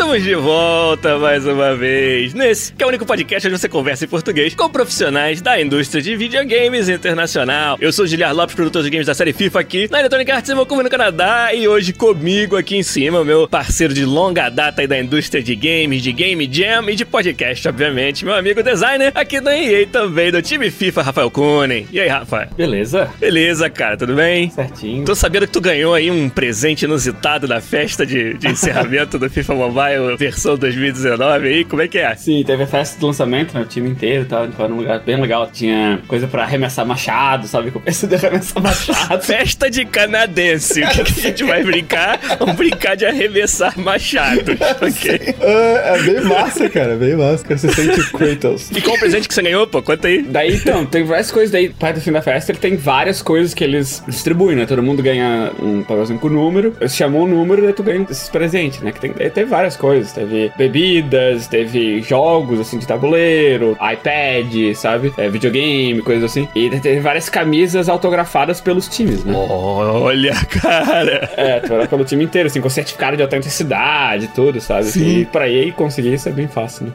[0.00, 4.06] Estamos de volta mais uma vez nesse que é o único podcast onde você conversa
[4.06, 7.76] em português com profissionais da indústria de videogames internacional.
[7.78, 10.48] Eu sou o Giliar Lopes, produtor de games da série FIFA aqui na Electronic Arts
[10.48, 14.80] em Vancouver, no Canadá, e hoje comigo aqui em cima, meu parceiro de longa data
[14.80, 19.12] aí da indústria de games, de game jam e de podcast, obviamente, meu amigo designer
[19.14, 21.86] aqui da EA também, do time FIFA, Rafael Kunen.
[21.92, 22.48] E aí, Rafa?
[22.56, 23.10] Beleza?
[23.20, 24.48] Beleza, cara, tudo bem?
[24.48, 25.04] Certinho.
[25.04, 29.28] Tô sabendo que tu ganhou aí um presente inusitado na festa de, de encerramento do
[29.28, 32.14] FIFA Mobile versão 2019 aí, como é que é?
[32.16, 33.62] Sim, teve a festa de lançamento, né?
[33.62, 35.48] O time inteiro tava, tava num lugar bem legal.
[35.52, 37.70] Tinha coisa pra arremessar machado, sabe?
[37.70, 39.22] Com o de arremessar machado.
[39.24, 40.82] Festa de canadense.
[40.82, 42.18] O que, que a gente vai brincar?
[42.38, 45.34] Vamos brincar de arremessar machados, ok?
[45.40, 47.44] É, é bem massa, cara, bem massa.
[47.44, 48.70] Cara, você sente o Kratos.
[48.70, 49.82] E qual o presente que você ganhou, pô?
[49.82, 50.22] Conta aí.
[50.22, 53.54] Daí, então, tem várias coisas daí, perto do fim da festa, ele tem várias coisas
[53.54, 54.66] que eles distribuem, né?
[54.66, 56.74] Todo mundo ganha um papelzinho com número.
[56.80, 58.92] Você chamou o número, daí tu ganha esses presentes, né?
[58.92, 60.12] Que tem, daí teve várias coisas.
[60.12, 65.12] Teve bebidas, teve jogos, assim, de tabuleiro, iPad, sabe?
[65.16, 66.46] É, videogame, coisas assim.
[66.54, 69.32] E teve várias camisas autografadas pelos times, né?
[69.34, 71.30] Olha, cara.
[71.36, 74.84] É, pelo time inteiro, assim, com certificado de autenticidade e tudo, sabe?
[74.84, 75.20] Sim.
[75.20, 76.92] E pra EA conseguir isso é bem fácil, né?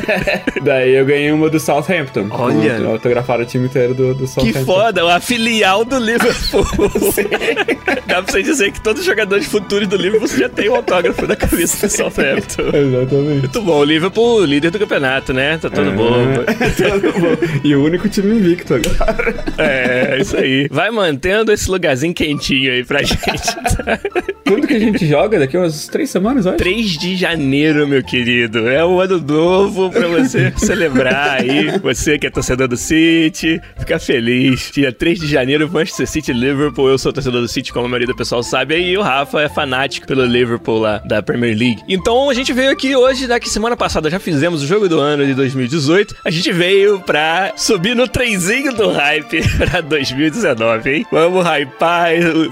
[0.62, 2.28] Daí eu ganhei uma do Southampton.
[2.30, 2.84] Olha.
[2.86, 4.64] Autografaram o time inteiro do, do Que Southampton.
[4.64, 6.64] foda, a filial do Liverpool.
[8.06, 11.26] Dá pra você dizer que todos os jogadores futuros do Liverpool já tem o autógrafo
[11.26, 12.62] da camisa do Southampton.
[12.76, 13.38] Exatamente.
[13.40, 15.58] Muito bom, o Liverpool, líder do campeonato, né?
[15.58, 16.14] Tá todo bom.
[16.76, 17.60] Tudo bom.
[17.62, 19.34] E o único time invicto agora.
[19.58, 20.68] É, isso aí.
[20.70, 23.20] Vai mantendo esse lugarzinho quentinho aí pra gente.
[23.22, 23.98] tá?
[24.46, 25.38] Quando que a gente joga?
[25.38, 26.56] Daqui umas três semanas, olha.
[26.56, 28.68] 3 de janeiro, meu querido.
[28.68, 31.78] É o ano novo pra você celebrar aí.
[31.78, 34.70] Você que é torcedor do City, ficar feliz.
[34.74, 36.88] Dia 3 de janeiro, Manchester City e Liverpool.
[36.88, 38.76] Eu sou torcedor do City, como a maioria do pessoal sabe.
[38.78, 41.82] E o Rafa é fanático pelo Liverpool lá da Premier League.
[41.94, 44.98] Então a gente veio aqui hoje, né, que semana passada já fizemos o jogo do
[44.98, 46.16] ano de 2018.
[46.24, 51.06] A gente veio pra subir no trenzinho do hype pra 2019, hein?
[51.12, 52.08] Vamos hypar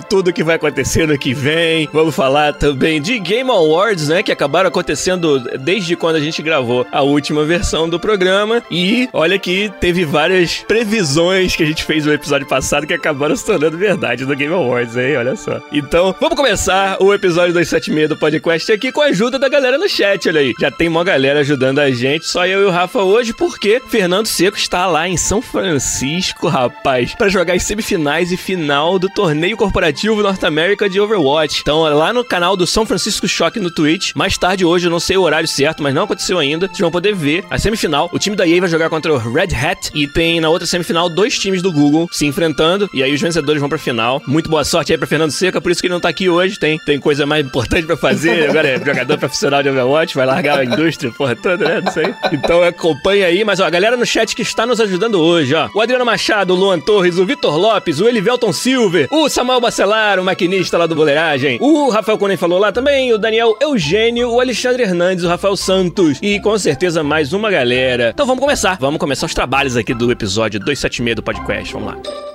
[0.09, 1.89] tudo que vai acontecer no que vem.
[1.93, 4.23] Vamos falar também de Game Awards, né?
[4.23, 8.63] Que acabaram acontecendo desde quando a gente gravou a última versão do programa.
[8.71, 13.35] E olha que teve várias previsões que a gente fez no episódio passado que acabaram
[13.35, 15.17] se tornando verdade no Game Awards, hein?
[15.17, 15.61] Olha só.
[15.73, 19.89] Então, vamos começar o episódio 276 do podcast aqui com a ajuda da galera no
[19.89, 20.55] chat, olha aí.
[20.59, 24.27] Já tem uma galera ajudando a gente, só eu e o Rafa hoje, porque Fernando
[24.27, 29.57] Seco está lá em São Francisco, rapaz, para jogar as semifinais e final do torneio
[29.57, 31.61] corporativo North America de Overwatch.
[31.63, 35.01] Então, lá no canal do São Francisco Shock no Twitch, mais tarde hoje, eu não
[35.01, 36.67] sei o horário certo, mas não aconteceu ainda.
[36.67, 38.11] Vocês vão poder ver a semifinal.
[38.13, 41.09] O time da EA vai jogar contra o Red Hat e tem na outra semifinal
[41.09, 44.23] dois times do Google se enfrentando e aí os vencedores vão pra final.
[44.27, 46.59] Muito boa sorte aí pra Fernando Seca, por isso que ele não tá aqui hoje.
[46.59, 48.49] Tem, tem coisa mais importante pra fazer.
[48.51, 51.81] Agora é jogador profissional de Overwatch, vai largar a indústria, porra toda, né?
[51.81, 52.13] Não sei.
[52.33, 55.69] Então acompanha aí, mas ó, a galera no chat que está nos ajudando hoje, ó.
[55.75, 60.19] O Adriano Machado, o Luan Torres, o Vitor Lopes, o Elivelton Silver, o Samuel Bacelar,
[60.19, 64.41] o maquinista lá do Boleiragem, o Rafael Conen falou lá também, o Daniel Eugênio, o
[64.41, 68.11] Alexandre Hernandes, o Rafael Santos e com certeza mais uma galera.
[68.13, 68.77] Então vamos começar.
[68.81, 71.73] Vamos começar os trabalhos aqui do episódio 276 do podcast.
[71.73, 72.32] Vamos lá.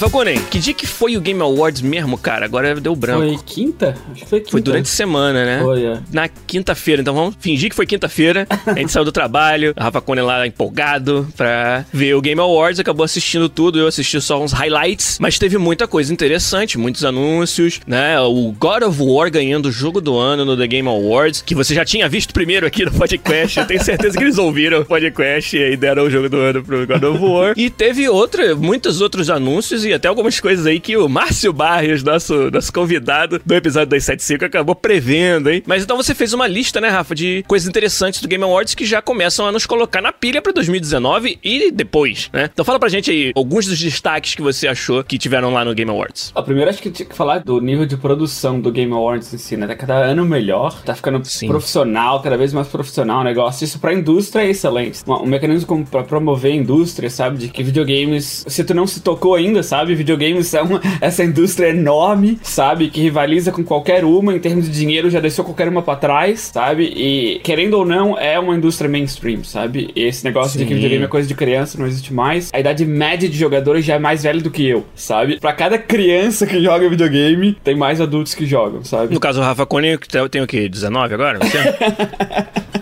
[0.00, 2.46] Rafael Conen, que dia que foi o Game Awards mesmo, cara?
[2.46, 3.20] Agora deu branco.
[3.20, 3.94] Foi quinta?
[4.10, 4.52] Acho que foi quinta.
[4.52, 5.60] Foi durante a semana, né?
[5.62, 5.98] Foi, é.
[6.10, 8.46] Na quinta-feira, então vamos fingir que foi quinta-feira.
[8.64, 12.80] A gente saiu do trabalho, a Rafa Cone lá empolgado pra ver o Game Awards,
[12.80, 17.80] acabou assistindo tudo, eu assisti só uns highlights, mas teve muita coisa interessante, muitos anúncios,
[17.86, 18.18] né?
[18.20, 21.74] O God of War ganhando o jogo do ano no The Game Awards, que você
[21.74, 25.54] já tinha visto primeiro aqui no podcast, eu tenho certeza que eles ouviram o podcast
[25.54, 27.54] e aí deram o jogo do ano pro God of War.
[27.54, 31.52] E teve outra, muitos outros anúncios números e até algumas coisas aí que o Márcio
[31.52, 35.62] Barrios, nosso, nosso convidado do episódio 275, acabou prevendo, hein?
[35.66, 38.84] Mas então você fez uma lista, né, Rafa, de coisas interessantes do Game Awards que
[38.84, 42.48] já começam a nos colocar na pilha pra 2019 e depois, né?
[42.52, 45.74] Então fala pra gente aí alguns dos destaques que você achou que tiveram lá no
[45.74, 46.30] Game Awards.
[46.34, 49.38] Ó, primeiro acho que tinha que falar do nível de produção do Game Awards em
[49.38, 49.66] si, né?
[49.66, 51.48] Tá cada ano melhor, tá ficando Sim.
[51.48, 53.64] profissional, cada vez mais profissional o negócio.
[53.64, 55.00] Isso pra indústria é excelente.
[55.06, 57.38] Um, um mecanismo como pra promover a indústria, sabe?
[57.38, 59.79] De que videogames, se tu não se tocou ainda, sabe?
[59.88, 62.88] Videogames são essa indústria enorme, sabe?
[62.88, 66.50] Que rivaliza com qualquer uma em termos de dinheiro, já deixou qualquer uma pra trás,
[66.52, 66.84] sabe?
[66.84, 69.90] E querendo ou não, é uma indústria mainstream, sabe?
[69.94, 70.76] Esse negócio de que Sim.
[70.76, 72.50] videogame é coisa de criança não existe mais.
[72.52, 75.38] A idade média de jogadores já é mais velha do que eu, sabe?
[75.38, 79.14] Pra cada criança que joga videogame, tem mais adultos que jogam, sabe?
[79.14, 79.98] No caso, o Rafa Cone
[80.30, 80.68] tem o quê?
[80.68, 81.38] 19 agora?
[81.38, 81.58] Você?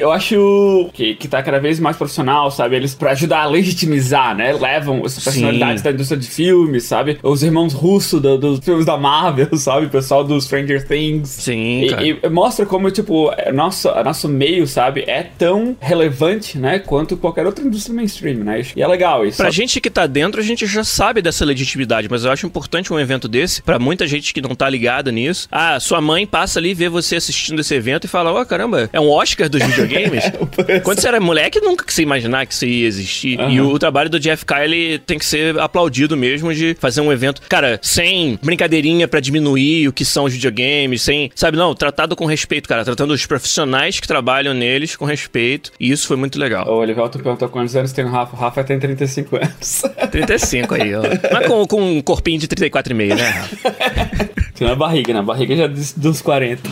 [0.00, 2.76] Eu acho que, que tá cada vez mais profissional, sabe?
[2.76, 4.52] Eles, pra ajudar a legitimizar, né?
[4.52, 7.18] Levam as personalidades da indústria de filmes, sabe?
[7.22, 9.86] Os irmãos russos do- dos filmes da Marvel, sabe?
[9.86, 11.28] O pessoal do Stranger Things.
[11.28, 11.82] Sim.
[12.00, 15.04] E, e mostra como, tipo, é, nosso, nosso meio, sabe?
[15.06, 16.78] É tão relevante, né?
[16.78, 18.62] Quanto qualquer outra indústria mainstream, né?
[18.74, 19.36] E é legal isso.
[19.38, 22.92] Pra gente que tá dentro, a gente já sabe dessa legitimidade, mas eu acho importante
[22.92, 25.46] um evento desse, pra muita gente que não tá ligada nisso.
[25.50, 29.00] Ah, sua mãe passa ali, vê você assistindo esse evento e fala: Ó, caramba, é
[29.00, 29.89] um Oscar dos videogames?
[30.82, 33.40] Quando você era moleque, nunca que você ia imaginar que isso ia existir.
[33.40, 37.42] E o, trabalho do Jeff Kylie tem que ser aplaudido mesmo de fazer um evento,
[37.48, 42.26] cara, sem brincadeirinha pra diminuir o que são os videogames, sem, sabe, não, tratado com
[42.26, 45.72] respeito, cara, tratando os profissionais que trabalham neles com respeito.
[45.78, 46.66] E isso foi muito legal.
[46.68, 48.36] O Olivelto perguntou quantos anos tem o Rafa.
[48.36, 49.82] O Rafa tem 35 anos.
[50.10, 51.02] 35 aí, ó.
[51.32, 53.28] Mas com, com um corpinho de 34,5, né?
[53.28, 54.29] Rafa?
[54.60, 56.68] Tem na barriga, na barriga já dos, dos 40.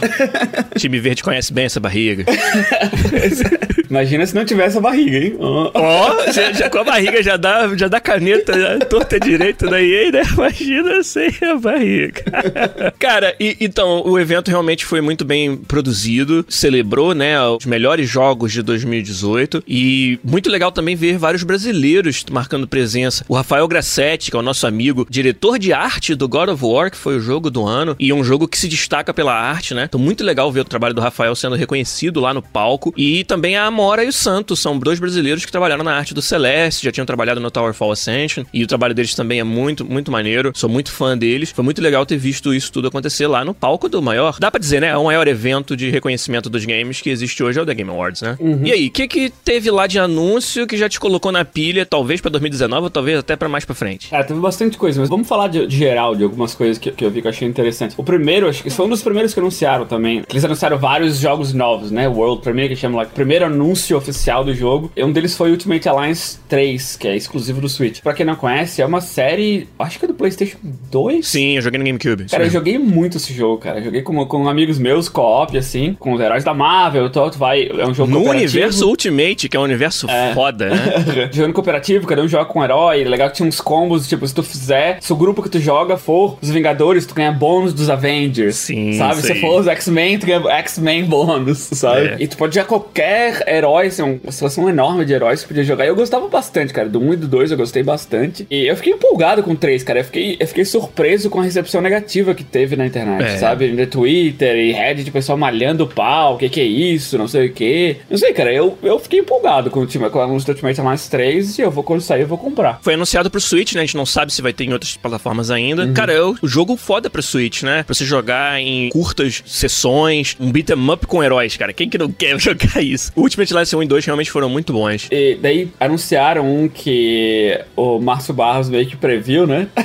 [0.76, 2.26] O time verde conhece bem essa barriga.
[3.88, 5.36] Imagina se não tivesse a barriga, hein?
[5.38, 5.70] Ó.
[5.72, 9.82] Ó, já, já com a barriga já dá, já dá caneta, já, torta direita da
[9.82, 10.22] EA, né?
[10.30, 12.22] Imagina sem a barriga.
[13.00, 18.52] Cara, e, então, o evento realmente foi muito bem produzido, celebrou, né, os melhores jogos
[18.52, 23.24] de 2018 e muito legal também ver vários brasileiros marcando presença.
[23.26, 26.90] O Rafael Grassetti, que é o nosso amigo, diretor de arte do God of War,
[26.90, 29.84] que foi o jogo do ano, e um jogo que se destaca pela arte, né?
[29.84, 32.92] Então, muito legal ver o trabalho do Rafael sendo reconhecido lá no palco.
[32.96, 36.22] E também a Amora e o Santos, são dois brasileiros que trabalharam na arte do
[36.22, 39.84] Celeste, já tinham trabalhado no Tower Fall Ascension, e o trabalho deles também é muito,
[39.84, 40.52] muito maneiro.
[40.54, 41.50] Sou muito fã deles.
[41.50, 44.58] Foi muito legal ter visto isso tudo acontecer lá no palco do maior, dá pra
[44.58, 44.88] dizer, né?
[44.88, 47.90] É o maior evento de reconhecimento dos games que existe hoje, é o The Game
[47.90, 48.36] Awards, né?
[48.64, 51.86] E aí, o que que teve lá de anúncio que já te colocou na pilha,
[51.86, 54.14] talvez pra 2019 ou talvez até pra mais pra frente?
[54.14, 57.04] É, teve bastante coisa, mas vamos falar de, de geral, de algumas coisas que, que
[57.04, 57.67] eu vi que eu achei interessante.
[57.96, 60.22] O primeiro, acho que foi um dos primeiros que anunciaram também.
[60.28, 62.08] Eles anunciaram vários jogos novos, né?
[62.08, 63.02] World Premiere, que chama lá.
[63.04, 64.90] O primeiro anúncio oficial do jogo.
[64.96, 68.00] E um deles foi Ultimate Alliance 3, que é exclusivo do Switch.
[68.00, 70.58] Pra quem não conhece, é uma série, acho que é do PlayStation
[70.90, 71.26] 2.
[71.26, 72.24] Sim, eu joguei no GameCube.
[72.26, 73.78] Cara, eu joguei muito esse jogo, cara.
[73.78, 77.38] Eu joguei com, com amigos meus, co-op, assim, com os heróis da Marvel, tu, tu
[77.38, 77.68] vai.
[77.68, 81.30] É um jogo No universo Ultimate, que é um universo foda, né?
[81.32, 83.04] Jogando cooperativo, cada um joga com um herói.
[83.04, 85.96] Legal que tinha uns combos, tipo, se tu fizer, se o grupo que tu joga
[85.96, 88.56] for os Vingadores, tu ganha bônus dos Avengers.
[88.56, 89.22] Sim, Sabe?
[89.22, 92.06] Se for os X-Men, tu ganha X-Men bônus, sabe?
[92.08, 92.16] É.
[92.20, 95.64] E tu pode jogar qualquer herói, assim, uma seleção enorme de heróis que tu podia
[95.64, 95.84] jogar.
[95.84, 96.88] E eu gostava bastante, cara.
[96.88, 98.46] Do 1 e do 2 eu gostei bastante.
[98.50, 100.00] E eu fiquei empolgado com o 3, cara.
[100.00, 103.36] Eu fiquei, eu fiquei surpreso com a recepção negativa que teve na internet, É.
[103.38, 103.68] sabe?
[103.68, 107.28] No Twitter e Reddit, o pessoal malhando o pau, o que que é isso, não
[107.28, 107.96] sei o que.
[108.10, 111.10] Não sei, cara, eu, eu fiquei empolgado com o time, com a do Ultimate Alliance
[111.10, 112.78] 3 e eu vou, quando sair, eu vou comprar.
[112.82, 113.80] Foi anunciado pro Switch, né?
[113.80, 115.84] A gente não sabe se vai ter em outras plataformas ainda.
[115.84, 115.94] Uhum.
[115.94, 117.82] Cara, é o jogo foda pro Switch, né?
[117.82, 121.72] Pra você jogar em curtas sessões, um beat 'em up com heróis, cara.
[121.72, 123.12] Quem que não quer jogar isso?
[123.16, 125.08] Ultimate Alliance 1 e 2 realmente foram muito bons.
[125.10, 129.68] E daí anunciaram um que o Márcio Barros meio que previu, né?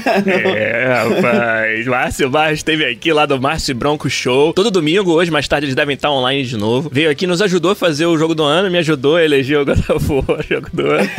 [0.56, 1.86] É, rapaz.
[1.88, 4.54] Márcio Barros esteve aqui lá do Márcio Bronco Show.
[4.54, 6.90] Todo domingo, hoje, mais tarde, eles devem estar online de novo.
[6.92, 9.66] Veio aqui, nos ajudou a fazer o jogo do ano, me ajudou a eleger o
[9.66, 11.10] God of War, jogo do ano.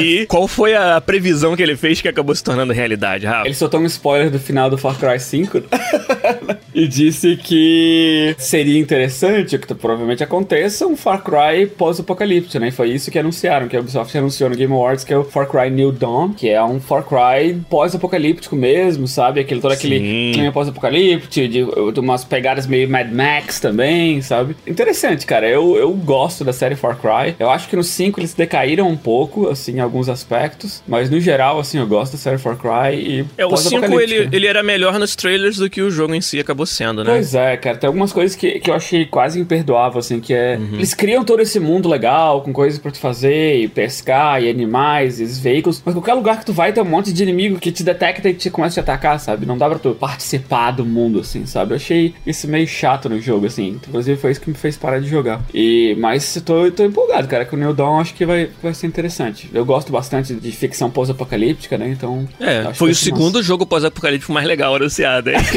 [0.00, 3.46] E qual foi a previsão que ele fez que acabou se tornando realidade, Rafa?
[3.46, 5.62] Ele soltou um spoiler do final do Far Cry 5
[6.74, 12.68] e disse que seria interessante, que provavelmente aconteça, um Far Cry pós-apocalipse, né?
[12.68, 15.24] E foi isso que anunciaram, que a Ubisoft anunciou no Game Awards, que é o
[15.24, 19.40] Far Cry New Dawn, que é um Far Cry pós-apocalíptico mesmo, sabe?
[19.40, 20.32] Aquele, todo aquele Sim.
[20.34, 24.56] clima pós-apocalíptico, de, de umas pegadas meio Mad Max também, sabe?
[24.66, 25.48] Interessante, cara.
[25.48, 27.34] Eu, eu gosto da série Far Cry.
[27.38, 31.20] Eu acho que no 5 eles decaíram um pouco, assim, em alguns aspectos, mas no
[31.20, 34.22] geral, assim, eu gosto da série Far Cry e É, o 5 pós-apocalíptica.
[34.22, 37.10] ele, ele era melhor nos trailers do que o jogo em si acabou sendo, né?
[37.10, 40.56] Pois é, cara, tem algumas coisas que, que eu achei quase imperdoável, assim, que é.
[40.56, 40.74] Uhum.
[40.74, 45.20] Eles criam todo esse mundo legal, com coisas pra tu fazer, e pescar, e animais,
[45.20, 47.72] e esses veículos, mas qualquer lugar que tu vai tem um monte de inimigo que
[47.72, 49.46] te detecta e te começa a te atacar, sabe?
[49.46, 51.72] Não dá pra tu participar do mundo, assim, sabe?
[51.72, 53.80] Eu achei isso meio chato no jogo, assim.
[53.86, 55.40] Inclusive foi isso que me fez parar de jogar.
[55.52, 58.48] E, mas eu tô, eu tô empolgado, cara, com o New Dawn acho que vai,
[58.62, 59.50] vai ser interessante.
[59.52, 61.88] Eu gosto bastante de ficção pós-apocalíptica, né?
[61.88, 62.28] Então.
[62.40, 65.36] É, que foi o segundo jogo pós-apocalíptico mais legal anunciado, hein?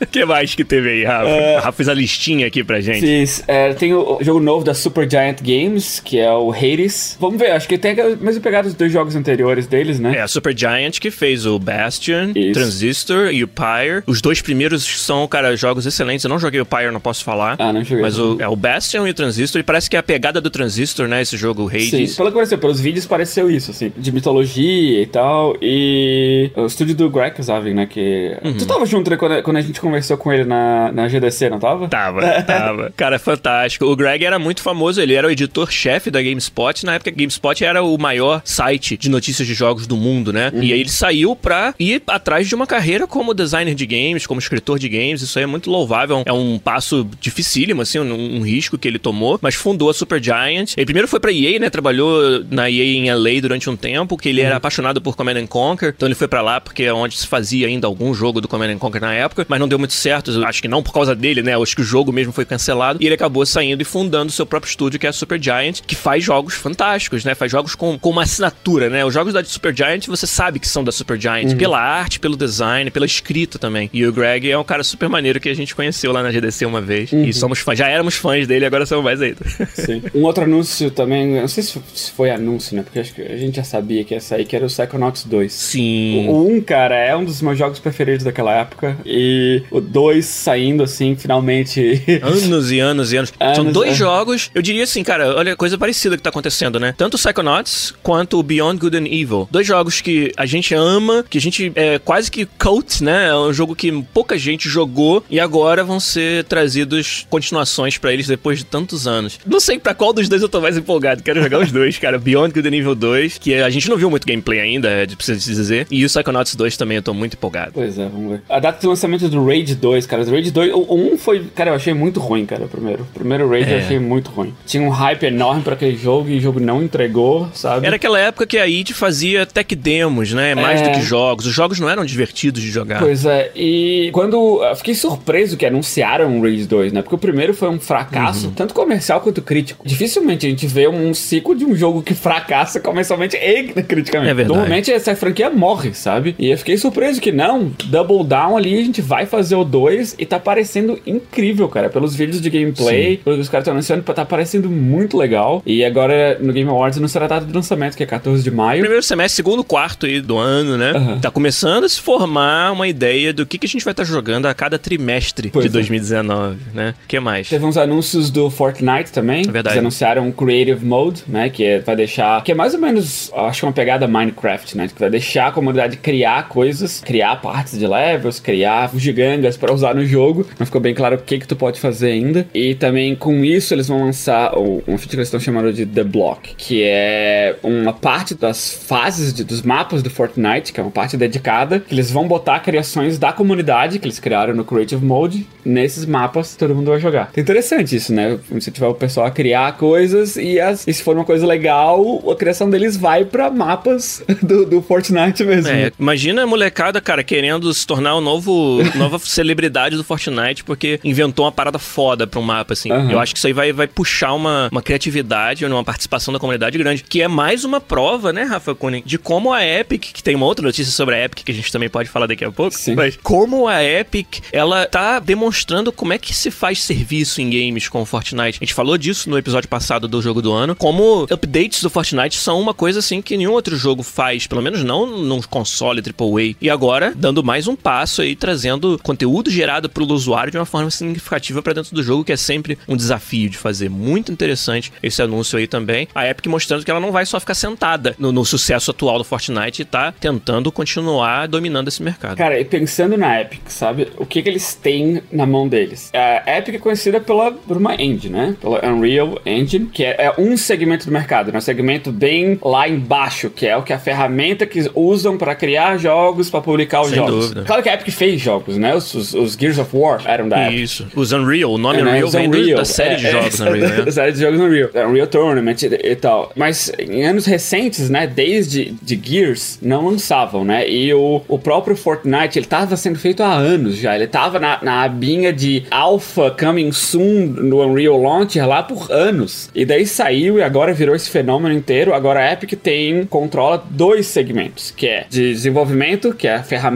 [0.00, 1.56] O que mais que teve aí, Rafa?
[1.56, 3.00] Rafa fez a listinha aqui pra gente.
[3.00, 3.42] Fiz.
[3.46, 7.16] É, tem o jogo novo da Super Giant Games, que é o Hades.
[7.20, 10.16] Vamos ver, acho que tem a mesma pegada dos dois jogos anteriores deles, né?
[10.16, 12.52] É a Super Giant que fez o Bastion, Isso.
[12.52, 14.02] Transistor e o Pyre.
[14.06, 16.24] Os dois primeiros são, cara, jogos excelentes.
[16.24, 17.56] Eu não joguei o Pyre, não posso falar.
[17.58, 18.02] Ah, não joguei.
[18.02, 19.60] Mas o, é o Bastion e o Transistor.
[19.60, 21.22] E parece que é a pegada do Transistor, né?
[21.22, 22.16] Esse jogo Sim, Hades.
[22.16, 26.94] pelo que pareceu, pelos vídeos pareceu isso, assim, de mitologia e tal, e o estúdio
[26.94, 28.36] do Greg Kazavin, né, que...
[28.44, 28.56] Uhum.
[28.56, 31.58] Tu tava junto, né, quando, quando a gente conversou com ele na, na GDC, não
[31.58, 31.88] tava?
[31.88, 32.92] Tava, tava.
[32.96, 33.84] Cara, é fantástico.
[33.86, 36.84] O Greg era muito famoso, ele era o editor-chefe da GameSpot.
[36.84, 40.50] Na época, a GameSpot era o maior site de notícias de jogos do mundo, né?
[40.54, 44.40] E aí ele saiu pra ir atrás de uma carreira como designer de games, como
[44.40, 45.22] escritor de games.
[45.22, 46.22] Isso aí é muito louvável.
[46.26, 49.38] É um passo dificílimo, assim, um, um risco que ele tomou.
[49.40, 50.74] Mas fundou a Supergiant.
[50.76, 51.70] Ele primeiro foi pra EA, né?
[51.70, 55.46] Trabalhou na EA em LA durante um tempo, que ele era apaixonado por Command and
[55.46, 55.94] Conquer.
[55.96, 58.70] Então ele foi pra lá porque é onde se fazia ainda algum jogo do Command
[58.70, 59.46] and Conquer na época.
[59.48, 60.30] Mas não deu muito certo.
[60.44, 61.60] Acho que não por causa dele, né?
[61.60, 62.98] Acho que o jogo mesmo foi cancelado.
[63.02, 65.94] E ele acabou saindo e fundando o seu próprio estúdio, que é a Supergiant, que
[65.94, 67.34] faz jogos fantásticos, né?
[67.34, 69.04] Faz jogos com, com uma assinatura, né?
[69.04, 71.56] Os jogos da Supergiant, você sabe que são da Supergiant.
[71.56, 73.90] Pela arte, pelo design, pela escrita também.
[73.92, 76.66] E o Greg é um cara super maneiro que a gente conheceu lá na GDC
[76.66, 77.12] uma vez.
[77.12, 77.78] E somos fãs.
[77.78, 79.38] Já éramos fãs dele, agora somos mais ainda.
[79.74, 80.02] Sim.
[80.18, 83.56] Um outro anúncio também, não sei se foi anúncio, né, porque acho que a gente
[83.56, 85.52] já sabia que ia sair, que era o Psychonauts 2.
[85.52, 86.28] Sim.
[86.28, 88.96] O 1, cara, é um dos meus jogos preferidos daquela época.
[89.04, 92.02] E o 2 saindo, assim, finalmente.
[92.22, 93.32] Anos e anos e anos.
[93.54, 93.94] São Anos, dois é.
[93.94, 96.94] jogos, eu diria assim, cara, olha, coisa parecida que tá acontecendo, né?
[96.96, 99.48] Tanto o Psychonauts quanto o Beyond Good and Evil.
[99.50, 103.28] Dois jogos que a gente ama, que a gente é quase que cult, né?
[103.28, 108.26] É um jogo que pouca gente jogou e agora vão ser trazidos continuações pra eles
[108.26, 109.38] depois de tantos anos.
[109.46, 112.18] Não sei pra qual dos dois eu tô mais empolgado, quero jogar os dois, cara.
[112.18, 115.40] Beyond Good and Evil 2, que a gente não viu muito gameplay ainda, é, preciso
[115.50, 115.86] dizer.
[115.90, 117.57] E o Psychonauts 2 também eu tô muito empolgado.
[117.72, 118.42] Pois é, vamos ver.
[118.48, 120.22] A data de lançamento do Raid 2, cara.
[120.22, 121.44] O Raid 2, o 1 foi.
[121.54, 123.02] Cara, eu achei muito ruim, cara, o primeiro.
[123.02, 123.80] O primeiro Raid eu É.
[123.80, 124.54] achei muito ruim.
[124.66, 127.86] Tinha um hype enorme pra aquele jogo e o jogo não entregou, sabe?
[127.86, 130.54] Era aquela época que a id fazia tech demos, né?
[130.54, 130.84] Mais É.
[130.88, 131.46] do que jogos.
[131.46, 132.98] Os jogos não eram divertidos de jogar.
[133.00, 134.62] Pois é, e quando.
[134.62, 137.02] Eu fiquei surpreso que anunciaram o Raid 2, né?
[137.02, 138.52] Porque o primeiro foi um fracasso, Uhum.
[138.52, 139.86] tanto comercial quanto crítico.
[139.86, 144.30] Dificilmente a gente vê um ciclo de um jogo que fracassa comercialmente e criticamente.
[144.30, 144.48] É verdade.
[144.58, 146.34] Normalmente essa franquia morre, sabe?
[146.38, 150.16] E eu fiquei surpreso que não, Double Down ali, a gente vai fazer o 2
[150.18, 151.88] e tá parecendo incrível, cara.
[151.88, 155.62] Pelos vídeos de gameplay, pelo que os caras estão anunciando, tá parecendo muito legal.
[155.64, 158.80] E agora no Game Awards não será data de lançamento, que é 14 de maio.
[158.80, 160.90] Primeiro semestre, segundo quarto aí do ano, né?
[160.90, 161.20] Aham.
[161.20, 164.46] Tá começando a se formar uma ideia do que, que a gente vai estar jogando
[164.46, 165.72] a cada trimestre Pois de é.
[165.72, 166.94] 2019, né?
[167.04, 167.48] O que mais?
[167.48, 169.44] Teve uns anúncios do Fortnite também.
[169.46, 169.74] É verdade.
[169.76, 171.48] Eles anunciaram o Creative Mode, né?
[171.48, 172.42] Que é- vai deixar.
[172.42, 174.88] Que é mais ou menos, acho que uma pegada Minecraft, né?
[174.88, 179.94] Que vai deixar a comunidade criar coisas, criar partes de levels, criar gigangas pra usar
[179.94, 180.46] no jogo.
[180.58, 182.46] Não ficou bem claro o que, que tu pode fazer ainda.
[182.54, 185.84] E também com isso eles vão lançar o- uma feature que eles estão chamando de
[185.86, 190.82] The Block, que é uma parte das fases de- dos mapas do Fortnite, que é
[190.82, 195.04] uma parte dedicada, que eles vão botar criações da comunidade que eles criaram no Creative
[195.04, 197.30] Mode nesses mapas todo mundo vai jogar.
[197.36, 198.38] É interessante isso, né?
[198.50, 202.34] Incentivar o pessoal a criar coisas e, as- e se for uma coisa legal, a
[202.36, 205.70] criação deles vai pra mapas do, do Fortnite mesmo.
[205.70, 211.00] É, imagina a molecada, cara, querendo se tornar o novo nova celebridade do Fortnite porque
[211.04, 212.90] inventou uma parada foda pra um mapa, assim.
[212.90, 213.10] Aham.
[213.10, 216.76] Eu acho que isso aí vai, vai puxar uma, uma criatividade, uma participação da comunidade
[216.78, 220.34] grande, que é mais uma prova, né, Rafa Kunin, de como a Epic, que tem
[220.34, 222.76] uma outra notícia sobre a Epic que a gente também pode falar daqui a pouco,
[222.76, 222.94] Sim.
[222.94, 227.88] mas como a Epic, ela tá demonstrando como é que se faz serviço em games
[227.88, 228.58] com o Fortnite.
[228.60, 232.36] A gente falou disso no episódio passado do jogo do ano, como updates do Fortnite
[232.36, 236.56] são uma coisa assim que nenhum outro jogo faz, pelo menos não num console AAA.
[236.60, 240.90] E agora, dando mais um passo aí, trazendo conteúdo gerado pelo usuário de uma forma
[240.90, 243.88] significativa pra dentro do jogo, que é sempre um desafio de fazer.
[243.88, 246.08] Muito interessante esse anúncio aí também.
[246.14, 249.24] A Epic mostrando que ela não vai só ficar sentada no, no sucesso atual do
[249.24, 252.36] Fortnite e tá tentando continuar dominando esse mercado.
[252.36, 254.08] Cara, e pensando na Epic, sabe?
[254.16, 256.10] O que que eles têm na mão deles?
[256.14, 258.56] A Epic é conhecida pela, por uma engine, né?
[258.60, 261.58] Pela Unreal Engine, que é, é um segmento do mercado, né?
[261.58, 265.96] Um segmento bem lá embaixo, que é o que a ferramenta que usam pra criar
[265.96, 267.34] jogos, pra publicar os Sem jogos.
[267.48, 267.62] dúvida.
[267.64, 268.94] Claro que a Epic fez jogos, né?
[268.94, 270.78] Os, os, os Gears of War eram da Epic.
[270.80, 271.06] Isso.
[271.14, 272.10] Os Unreal, o nome É, né?
[272.12, 272.78] Unreal vem Unreal.
[272.78, 274.02] da série de É, jogos é, Unreal, né?
[274.02, 274.90] Da série de jogos Unreal.
[275.08, 276.52] Unreal Tournament e, e tal.
[276.56, 280.88] Mas em anos recentes, né, desde de Gears, não lançavam, né?
[280.88, 284.14] E o, o próprio Fortnite, ele tava sendo feito há anos já.
[284.14, 289.70] Ele tava na, na abinha de Alpha Coming Soon no Unreal Launcher lá por anos.
[289.74, 292.14] E daí saiu e agora virou esse fenômeno inteiro.
[292.14, 296.87] Agora a Epic tem, controla dois segmentos, que é de desenvolvimento, que é a ferramenta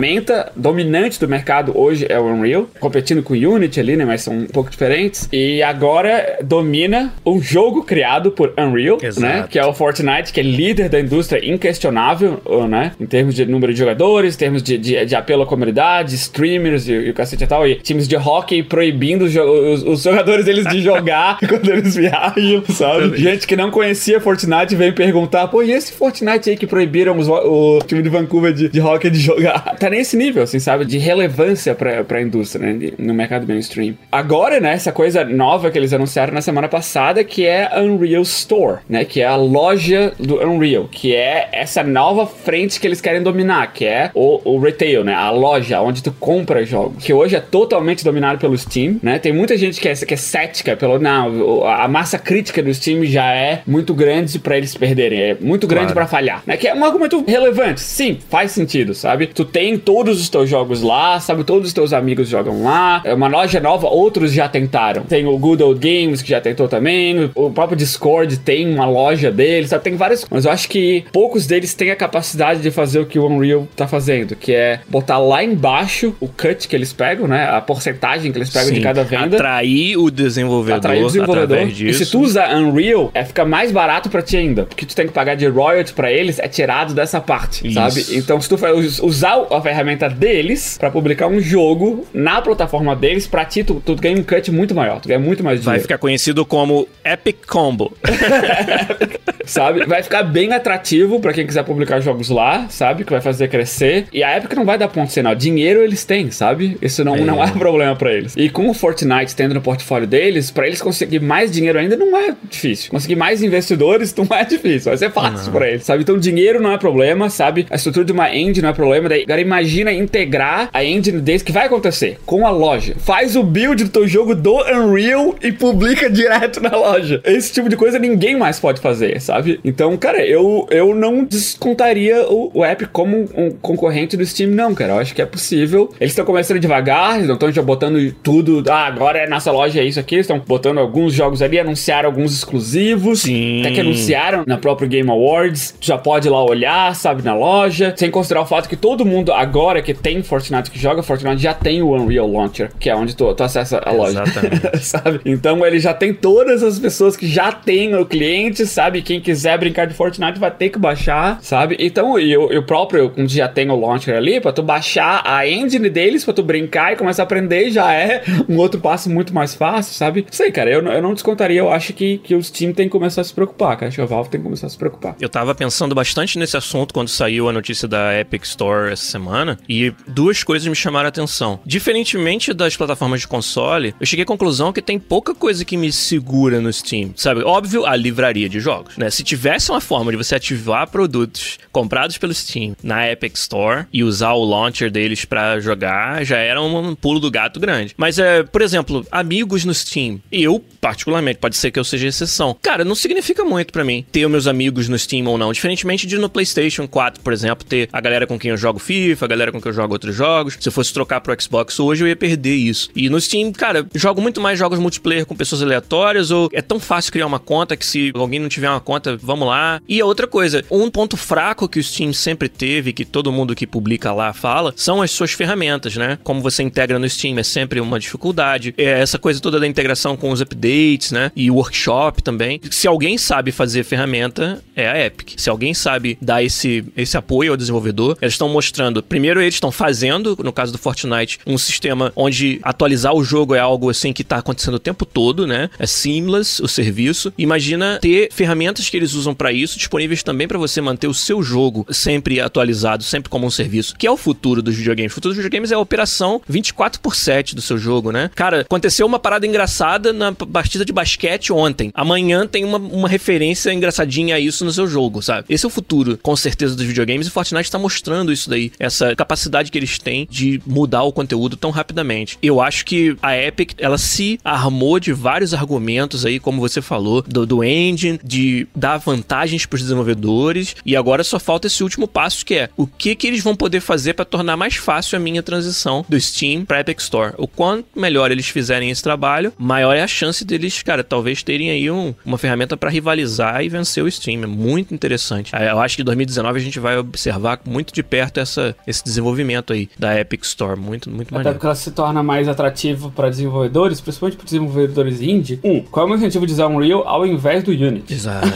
[0.57, 4.35] dominante do mercado hoje é o Unreal, competindo com o Unity ali, né, mas são
[4.35, 5.29] um pouco diferentes.
[5.33, 9.21] E agora domina um jogo criado por Unreal, Exato.
[9.21, 13.45] né, que é o Fortnite, que é líder da indústria inquestionável, né, em termos de
[13.47, 17.15] número de jogadores, em termos de, de, de apelo à comunidade, streamers e, e o
[17.15, 21.39] cacete e tal, e times de hockey proibindo os, os- os jogadores deles de jogar
[21.49, 23.17] quando eles viajam, sabe?
[23.17, 27.29] Gente que não conhecia Fortnite veio perguntar, pô, e esse Fortnite aí que proibiram os-
[27.29, 29.77] o time de Vancouver de, de hockey de jogar?
[29.83, 30.85] Tá nesse nível, assim, sabe?
[30.85, 32.93] De relevância pra, pra indústria, né?
[32.97, 33.95] no mercado mainstream.
[34.13, 38.23] Agora, né, essa coisa nova que eles anunciaram na semana passada, que é a Unreal
[38.23, 39.05] Store, né?
[39.05, 43.73] Que é a loja do Unreal, que é essa nova frente que eles querem dominar,
[43.73, 45.15] que é o, o retail, né?
[45.15, 49.19] A loja onde tu compra jogos, que hoje é totalmente dominado pelo Steam, né?
[49.19, 53.05] Tem muita gente que é, que é cética pelo, não, a massa crítica do Steam
[53.05, 55.95] já é muito grande pra eles perderem, é muito grande Claro.
[55.95, 56.57] pra falhar, né?
[56.57, 59.27] Que é um argumento relevante, sim, faz sentido, sabe?
[59.27, 61.45] Tu tem todos os teus jogos lá, sabe?
[61.45, 65.03] Todos os teus amigos jogam lá, é uma loja nova, outros já tentaram.
[65.03, 69.31] Tem o Good Old Games que já tentou também, o próprio Discord tem uma loja
[69.31, 69.85] deles, sabe?
[69.85, 73.19] Tem vários, mas eu acho que poucos deles têm a capacidade de fazer o que
[73.19, 77.49] o Unreal tá fazendo, que é botar lá embaixo o cut que eles pegam, né?
[77.49, 79.37] A porcentagem que eles pegam de Sim, cada venda.
[79.37, 81.69] Atrair o desenvolvedor, Atrair o desenvolvedor.
[81.69, 84.65] E se tu usar Unreal, é fica mais barato pra ti ainda.
[84.65, 87.75] Porque tu tem que pagar de royalty pra eles, é tirado dessa parte, Isso.
[87.75, 88.17] sabe?
[88.17, 88.57] Então, se tu
[89.05, 93.95] usar a ferramenta deles pra publicar um jogo na plataforma deles, pra ti, tu, tu
[93.97, 95.01] ganha um cut muito maior.
[95.01, 95.83] Tu ganha muito mais Vai dinheiro.
[95.83, 97.93] ficar conhecido como Epic Combo.
[99.45, 99.85] sabe?
[99.87, 103.05] Vai ficar bem atrativo pra quem quiser publicar jogos lá, sabe?
[103.05, 104.07] Que vai fazer crescer.
[104.13, 105.35] E a Epic não vai dar ponto sinal.
[105.35, 106.77] Dinheiro eles têm, sabe?
[106.81, 108.35] Isso não, não é problema pra eles.
[108.37, 112.17] E com o Fortnite tendo no portfólio deles, pra eles conseguir mais dinheiro ainda não
[112.17, 112.91] é difícil.
[112.91, 114.91] Conseguir mais investidores não é difícil.
[114.91, 116.03] Vai ser fácil pra eles, sabe?
[116.03, 117.67] Então dinheiro não é problema, sabe?
[117.71, 119.09] A estrutura de uma engine não é problema.
[119.09, 122.95] Daí, imagina integrar a engine deles que vai acontecer com a loja.
[122.99, 127.21] Faz o build do teu jogo do Unreal e publica direto na loja.
[127.25, 129.61] Esse tipo de coisa ninguém mais pode fazer, sabe?
[129.65, 134.75] Então, cara, eu, eu não descontaria o, o Epic como um concorrente do Steam, não,
[134.75, 134.93] cara.
[134.93, 135.93] Eu acho que é possível.
[136.01, 138.63] Eles estão começando devagar, eles não estão já botando tudo.
[138.69, 140.17] Ah, agora é nossa loja, é isso aqui.
[140.17, 143.23] Eles estão botando alguns jogos ali, anunciaram alguns exclusivos.
[143.23, 143.61] Sim.
[143.61, 145.75] Até que anunciaram na própria Game Awards.
[145.81, 147.93] Tu já pode ir lá olhar, sabe, na loja.
[147.97, 151.55] Sem considerar o fato que todo mundo agora que tem Fortnite, que joga Fortnite, já
[151.55, 154.23] tem o Unreal Launcher, que é onde tu, tu acessa a loja.
[154.23, 154.79] Exatamente.
[154.85, 155.21] sabe?
[155.25, 159.03] Então ele já tem todas as pessoas que já têm o cliente, sabe?
[159.03, 161.77] Quem quiser brincar de Fortnite vai ter que baixar, sabe?
[161.79, 165.89] Então, e o, próprio, como já tem o launcher ali, pra tu baixar a engine
[165.89, 169.55] deles, pra tu brincar e começar a aprender, já é um outro passo muito mais
[169.55, 170.27] fácil, sabe?
[170.31, 172.93] Sei, cara, eu, não- eu não descontaria, eu acho que, que o Steam tem que
[172.93, 173.89] começar a se preocupar, cara.
[173.89, 175.17] Acho que a Valve tem que começar a se preocupar.
[175.21, 179.22] Eu tava pensando bastante nesse assunto quando saiu a notícia da Epic Store essa semana,
[179.69, 181.61] e duas coisas me chamaram a atenção.
[181.65, 185.93] Diferentemente das plataformas de console, eu cheguei à conclusão que tem pouca coisa que me
[185.93, 187.13] segura no Steam.
[187.17, 189.11] Sabe, óbvio, a livraria de jogos, né?
[189.11, 194.03] Se tivesse uma forma de você ativar produtos comprados pelo Steam na Epic Store e
[194.03, 197.95] usar o launcher deles pra jogar, já era um pulo do gato grande.
[197.97, 200.21] Mas, é, por exemplo, amigos no Steam.
[200.31, 202.57] Eu, particularmente, pode ser que eu seja exceção.
[202.61, 205.53] Cara, não significa muito pra mim ter meus amigos no Steam ou não.
[205.53, 209.12] Diferentemente de no PlayStation 4, por exemplo, ter a galera com quem eu jogo FIFA,
[209.21, 210.57] a galera com quem eu jogo outros jogos.
[210.61, 212.89] Se eu fosse trocar pro Xbox hoje, eu ia perder isso.
[212.95, 216.79] E no Steam, cara, jogo muito mais jogos multiplayer com pessoas aleatórias, ou é tão
[216.79, 219.81] fácil criar uma conta que se alguém não tiver uma conta, vamos lá.
[219.89, 223.55] E a outra coisa, um ponto fraco que o Steam sempre teve, que todo mundo
[223.55, 226.19] que publica lá fala, são as suas ferramentas, né?
[226.23, 228.75] Como você integra no Steam é sempre uma dificuldade.
[228.77, 231.31] É essa coisa toda da integração com os updates, né?
[231.35, 232.61] E o workshop também.
[232.71, 235.35] Se alguém sabe fazer ferramenta, é a Epic.
[235.37, 239.02] Se alguém sabe dar esse, esse apoio ao desenvolvedor, eles estão mostrando.
[239.09, 243.59] Primeiro, eles estão fazendo, no caso do Fortnite, um sistema onde atualizar o jogo é
[243.61, 245.71] algo assim que tá acontecendo o tempo todo, né?
[245.79, 247.33] É seamless o serviço.
[247.37, 251.43] Imagina ter ferramentas que eles usam para isso disponíveis também para você manter o seu
[251.43, 255.13] jogo sempre atualizado, sempre como um serviço, que é o futuro dos videogames.
[255.13, 258.31] O futuro dos videogames é a operação 24 por 7 do seu jogo, né?
[258.35, 261.91] Cara, aconteceu uma parada engraçada na partida de basquete ontem.
[261.95, 265.47] Amanhã tem uma, uma referência engraçadinha a isso no seu jogo, sabe?
[265.49, 268.92] Esse é o futuro, com certeza, dos videogames e Fortnite tá mostrando isso daí, essa
[269.17, 272.39] capacidade que eles têm de mudar o conteúdo tão rapidamente.
[272.43, 277.23] Eu acho que a Epic, ela se armou de vários argumentos aí, como você falou,
[277.23, 282.07] do, do engine, de dar vantagens para os desenvolvedores, e agora só falta esse último
[282.07, 285.21] passo que é o que que eles vão poder fazer para tornar mais fácil a
[285.21, 287.35] minha transição do Steam para Epic Store.
[287.39, 291.71] O quanto melhor eles fizerem esse trabalho, maior é a chance deles, cara, talvez terem
[291.71, 294.43] aí um, uma ferramenta para rivalizar e vencer o Steam.
[294.43, 295.53] É muito interessante.
[295.55, 299.73] Eu acho que em 2019 a gente vai observar muito de perto essa, esse desenvolvimento
[299.73, 300.79] aí da Epic Store.
[300.79, 301.55] Muito, muito Até maneiro.
[301.55, 305.61] porque ela se torna mais atrativo para desenvolvedores, principalmente para desenvolvedores indie.
[305.63, 308.13] Um, qual é o meu incentivo de usar Unreal ao invés do Unity?
[308.13, 308.49] Exato.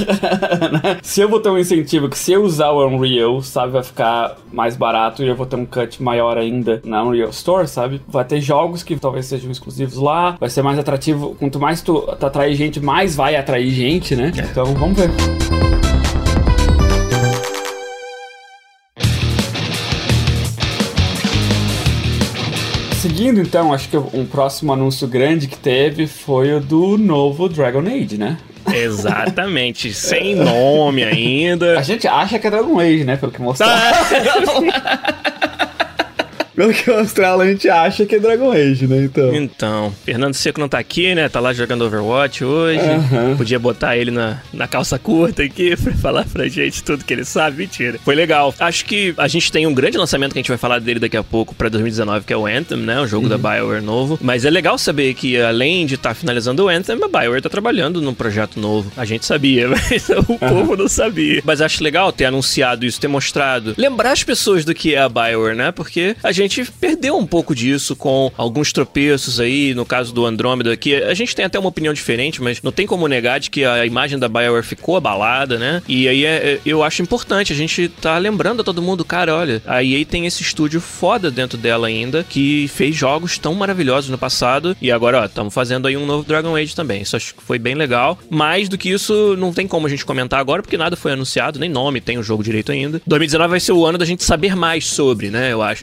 [1.02, 4.36] se eu vou ter um incentivo que se eu usar o Unreal, sabe, vai ficar
[4.52, 8.00] mais barato e eu vou ter um cut maior ainda na Unreal Store, sabe?
[8.08, 11.36] Vai ter jogos que talvez sejam exclusivos lá, vai ser mais atrativo.
[11.38, 14.32] Quanto mais tu, tu atrair gente, mais vai atrair gente, né?
[14.36, 15.56] Então vamos ver.
[23.00, 27.80] Seguindo então, acho que um próximo anúncio grande que teve foi o do novo Dragon
[27.80, 28.38] Age, né?
[28.72, 29.92] Exatamente.
[29.92, 31.78] Sem nome ainda.
[31.78, 33.16] A gente acha que é Dragon Age, né?
[33.16, 33.96] Pelo que mostraram.
[36.57, 39.05] Pelo que mostraram, a gente acha que é Dragon Age, né?
[39.05, 39.35] Então.
[39.35, 41.29] Então, Fernando Seco não tá aqui, né?
[41.29, 42.81] Tá lá jogando Overwatch hoje.
[42.81, 43.37] Aham.
[43.37, 47.27] Podia botar ele na, na calça curta aqui pra falar pra gente tudo que ele
[47.27, 47.59] sabe.
[47.59, 47.99] Mentira.
[48.03, 48.55] Foi legal.
[48.59, 51.16] Acho que a gente tem um grande lançamento que a gente vai falar dele daqui
[51.16, 53.01] a pouco pra 2019, que é o Anthem, né?
[53.01, 54.19] O jogo da BioWare novo.
[54.23, 58.01] Mas é legal saber que além de estar finalizando o Anthem, a BioWare tá trabalhando
[58.01, 58.90] num projeto novo.
[58.97, 61.42] A gente sabia, mas o povo não sabia.
[61.45, 63.75] Mas acho legal ter anunciado isso, ter mostrado.
[63.77, 65.71] Lembrar as pessoas do que é a BioWare, né?
[65.71, 66.45] Porque a gente
[66.80, 71.35] perdeu um pouco disso com alguns tropeços aí, no caso do Andrômeda, que a gente
[71.35, 74.28] tem até uma opinião diferente, mas não tem como negar de que a imagem da
[74.28, 75.82] BioWare ficou abalada, né?
[75.88, 79.35] E aí é- é- eu acho importante a gente tá lembrando a todo mundo, cara,
[79.35, 84.11] olha, a EA tem esse estúdio foda dentro dela ainda, que fez jogos tão maravilhosos
[84.11, 87.02] no passado, e agora, ó, estamos fazendo aí um novo Dragon Age também.
[87.02, 88.18] Isso acho que foi bem legal.
[88.30, 91.59] Mais do que isso, não tem como a gente comentar agora, porque nada foi anunciado,
[91.59, 93.00] nem nome tem o jogo direito ainda.
[93.06, 95.52] 2019 vai ser o ano da gente saber mais sobre, né?
[95.52, 95.82] Eu acho.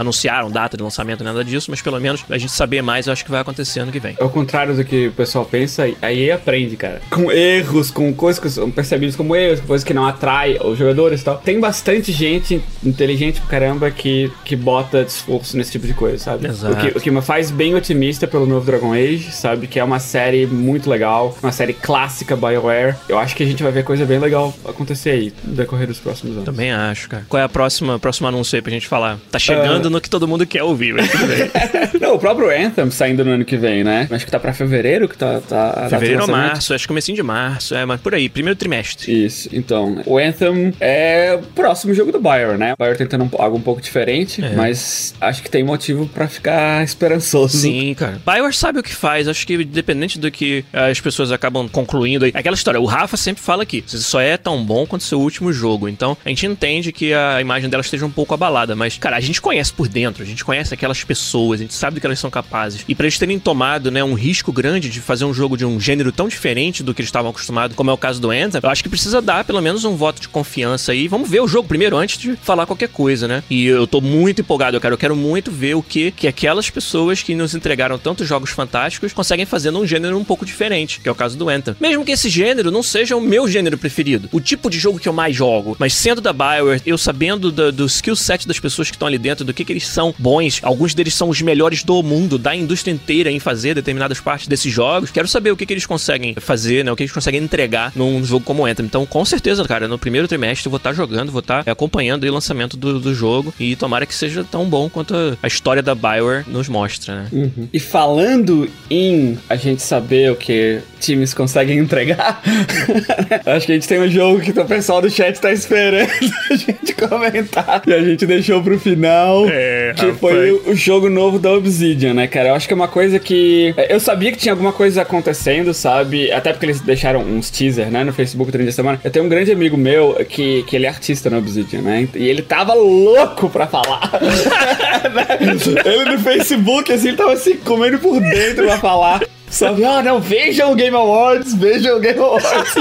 [0.00, 3.24] Anunciaram data de lançamento, nada disso, mas pelo menos a gente saber mais, eu acho
[3.24, 4.16] que vai acontecer ano que vem.
[4.20, 7.00] Ao contrário do que o pessoal pensa, a EA aprende, cara.
[7.10, 11.20] Com erros, com coisas que são percebidas como erros, coisas que não atrai os jogadores
[11.20, 11.38] e tal.
[11.38, 16.46] Tem bastante gente inteligente pra caramba que, que bota esforço nesse tipo de coisa, sabe?
[16.46, 16.74] Exato.
[16.74, 19.66] O que, o que me faz bem otimista pelo novo Dragon Age, sabe?
[19.66, 22.96] Que é uma série muito legal, uma série clássica BioWare.
[23.08, 25.98] Eu acho que a gente vai ver coisa bem legal acontecer aí no decorrer dos
[25.98, 26.44] próximos anos.
[26.44, 27.26] Também acho, cara.
[27.28, 29.18] Qual é a próxima, próximo anúncio aí pra gente falar?
[29.30, 31.50] Tá chegando no que todo mundo quer ouvir, mas tudo bem.
[32.00, 34.08] Não, o próprio Anthem saindo no ano que vem, né?
[34.10, 35.40] Acho que tá pra fevereiro que tá.
[35.40, 39.24] tá Fevereiro ou março, acho que comecinho de março, é, mas por aí, primeiro trimestre.
[39.26, 42.72] Isso, então, o Anthem é o próximo jogo do Bayer, né?
[42.74, 46.82] O Bayer tentando um- algo um pouco diferente, mas acho que tem motivo pra ficar
[46.84, 47.58] esperançoso.
[47.58, 48.20] Sim, cara.
[48.24, 49.28] Bioware sabe o que faz.
[49.28, 52.32] Acho que independente do que eh, as pessoas acabam concluindo aí.
[52.34, 55.52] Aquela história, o Rafa sempre fala aqui: você só é tão bom quanto seu último
[55.52, 55.88] jogo.
[55.88, 58.74] Então, a gente entende que a imagem dela esteja um pouco abalada.
[58.76, 61.94] Mas, cara, a gente conhece por dentro, a gente conhece aquelas pessoas, a gente sabe
[61.94, 62.84] do que elas são capazes.
[62.86, 65.80] E pra eles terem tomado, né, um risco grande de fazer um jogo de um
[65.80, 68.68] gênero tão diferente do que eles estavam acostumados, como é o caso do Anthem, eu
[68.68, 71.08] acho que precisa dar pelo menos um voto de confiança aí.
[71.08, 73.42] Vamos ver o jogo primeiro antes de falar qualquer coisa, né?
[73.48, 76.68] E eu tô muito empolgado, eu quero, eu quero muito ver o que que aquelas
[76.68, 81.08] pessoas que nos entregaram tantos jogos fantásticos conseguem fazer num gênero um pouco diferente, que
[81.08, 81.74] é o caso do Anthem.
[81.80, 85.08] Mesmo que esse gênero não seja o meu gênero preferido, o tipo de jogo que
[85.08, 88.90] eu mais jogo, mas sendo da BioWare, eu sabendo do, do skill set das pessoas
[88.90, 91.84] que estão ali dentro, do que que eles são bons, alguns deles são os melhores
[91.84, 95.64] do mundo, da indústria inteira em fazer determinadas partes desses jogos, quero saber o que
[95.64, 98.84] que eles conseguem fazer, né, o que eles conseguem entregar num jogo como o Anthem.
[98.84, 102.30] Então, com certeza, cara, no primeiro trimestre eu vou estar jogando, vou estar acompanhando aí
[102.30, 105.94] o lançamento do, do jogo e tomara que seja tão bom quanto a, história da
[105.94, 107.50] BioWare nos mostra, né?
[107.72, 112.42] E falando em a gente saber o que times conseguem entregar,
[113.46, 116.10] acho que a gente tem um jogo que o pessoal do chat tá esperando
[116.50, 117.82] a gente comentar.
[117.86, 119.48] E a gente deixou pro final.
[119.48, 119.59] É,
[119.96, 120.18] que rapaz.
[120.18, 122.50] foi o, jogo novo da Obsidian, né, cara?
[122.50, 123.74] Eu acho que é uma coisa que.
[123.88, 126.30] Eu sabia que tinha alguma coisa acontecendo, sabe?
[126.32, 129.00] Até porque eles deixaram uns teaser, né, no Facebook durante a semana.
[129.02, 132.08] Eu tenho um grande amigo meu que, que ele é artista na Obsidian, né?
[132.14, 134.10] E ele tava louco pra falar.
[135.84, 139.20] ele no Facebook, assim, ele tava se comendo por dentro pra falar.
[139.50, 139.84] Sabe?
[139.84, 142.72] Ah, não, vejam o Game Awards, vejam o Game Awards.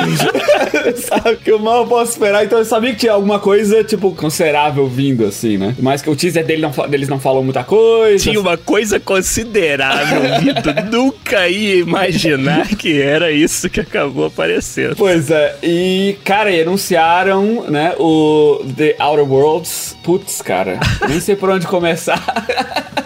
[1.03, 1.37] sabe?
[1.37, 2.45] Que eu mal posso esperar.
[2.45, 5.75] Então eu sabia que tinha alguma coisa, tipo, considerável vindo, assim, né?
[5.79, 8.23] Mas que o teaser dele não, deles não falou muita coisa.
[8.23, 10.75] Tinha uma coisa considerável, Vitor.
[10.91, 14.95] Nunca ia imaginar que era isso que acabou aparecendo.
[14.95, 19.97] Pois é, e, cara, e anunciaram, né, o The Outer Worlds.
[20.03, 22.23] Putz, cara, nem sei por onde começar.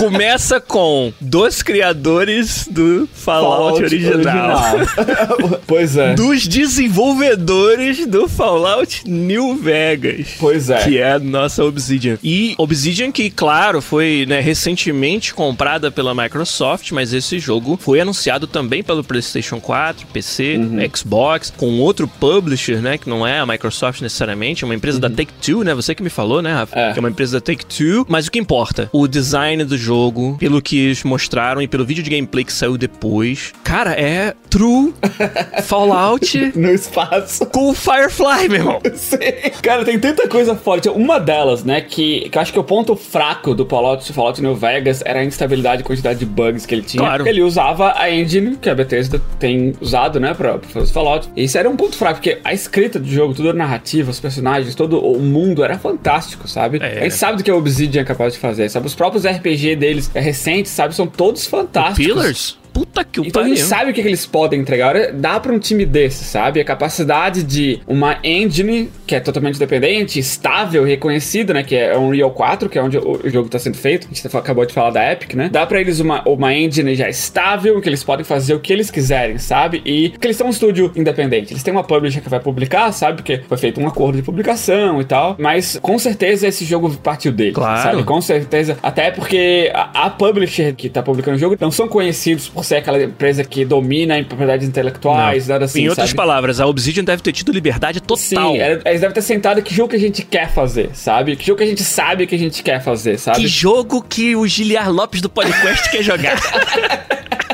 [0.00, 4.74] Começa com dos criadores do Fallout, original.
[4.76, 5.60] original.
[5.66, 6.14] pois é.
[6.14, 10.36] Dos desenvolvedores do Fallout New Vegas.
[10.38, 10.78] Pois é.
[10.84, 12.18] Que é a nossa Obsidian.
[12.24, 18.46] E Obsidian que, claro, foi né, recentemente comprada pela Microsoft, mas esse jogo foi anunciado
[18.46, 20.78] também pelo PlayStation 4, PC, Uhum.
[20.94, 25.10] Xbox, com outro publisher, né, que não é a Microsoft necessariamente, é uma empresa da
[25.10, 26.74] Take-Two, né, você que me falou, né, Rafa?
[26.78, 26.86] Uhum.
[26.86, 26.92] É.
[26.92, 28.88] Que é uma empresa da Take-Two, mas o que importa?
[28.92, 29.89] O design do jogo,
[30.38, 34.92] pelo que eles mostraram e pelo vídeo de gameplay que saiu depois, cara, é true
[35.64, 37.46] Fallout No espaço.
[37.46, 38.80] com o Firefly, meu irmão.
[38.94, 39.18] Sim.
[39.62, 40.88] Cara, tem tanta coisa forte.
[40.88, 44.54] Uma delas, né, que, que eu acho que o ponto fraco do Fallout, Fallout New
[44.54, 47.02] Vegas era a instabilidade e quantidade de bugs que ele tinha.
[47.02, 47.26] Claro.
[47.26, 51.28] Ele usava a engine que a Bethesda tem usado, né, pra, pra fazer os Fallout.
[51.36, 54.20] E isso era um ponto fraco, porque a escrita do jogo, toda a narrativa, os
[54.20, 56.78] personagens, todo o mundo era fantástico, sabe?
[56.80, 56.98] É.
[57.00, 58.86] A gente sabe do que a Obsidian é capaz de fazer, sabe?
[58.86, 60.94] Os próprios RPG deles, é, recentes, sabe?
[60.94, 62.06] São todos fantásticos.
[62.06, 62.60] Pillars?
[62.72, 63.56] Puta que o Então a pariu.
[63.56, 64.94] gente sabe o que, que eles podem entregar.
[65.12, 66.60] Dá pra um time desse, sabe?
[66.60, 71.64] A capacidade de uma engine que é totalmente independente, estável, reconhecida, né?
[71.64, 74.06] Que é Unreal 4, que é onde o jogo tá sendo feito.
[74.08, 75.48] A gente acabou de falar da Epic, né?
[75.52, 78.88] Dá pra eles uma, uma engine já estável, que eles podem fazer o que eles
[78.88, 79.82] quiserem, sabe?
[79.84, 81.52] E que eles têm um estúdio independente.
[81.52, 83.16] Eles têm uma publisher que vai publicar, sabe?
[83.16, 85.34] Porque foi feito um acordo de publicação e tal.
[85.40, 87.82] Mas com certeza esse jogo partiu deles, Claro.
[87.90, 88.04] sabe?
[88.04, 88.78] Com certeza.
[88.80, 92.76] Até porque a, a publisher que tá publicando o jogo não são conhecidos por ser
[92.76, 95.82] aquela empresa que domina em propriedades intelectuais, nada assim.
[95.82, 96.16] em outras sabe?
[96.16, 98.18] palavras, a Obsidian deve ter tido liberdade total.
[98.52, 101.34] Sim, era- eles devem ter sentado que jogo que a gente quer fazer, sabe?
[101.34, 103.38] Que jogo que a gente sabe que a gente quer fazer, sabe?
[103.38, 106.38] Que jogo que o Giliar Lopes do podcast quer jogar.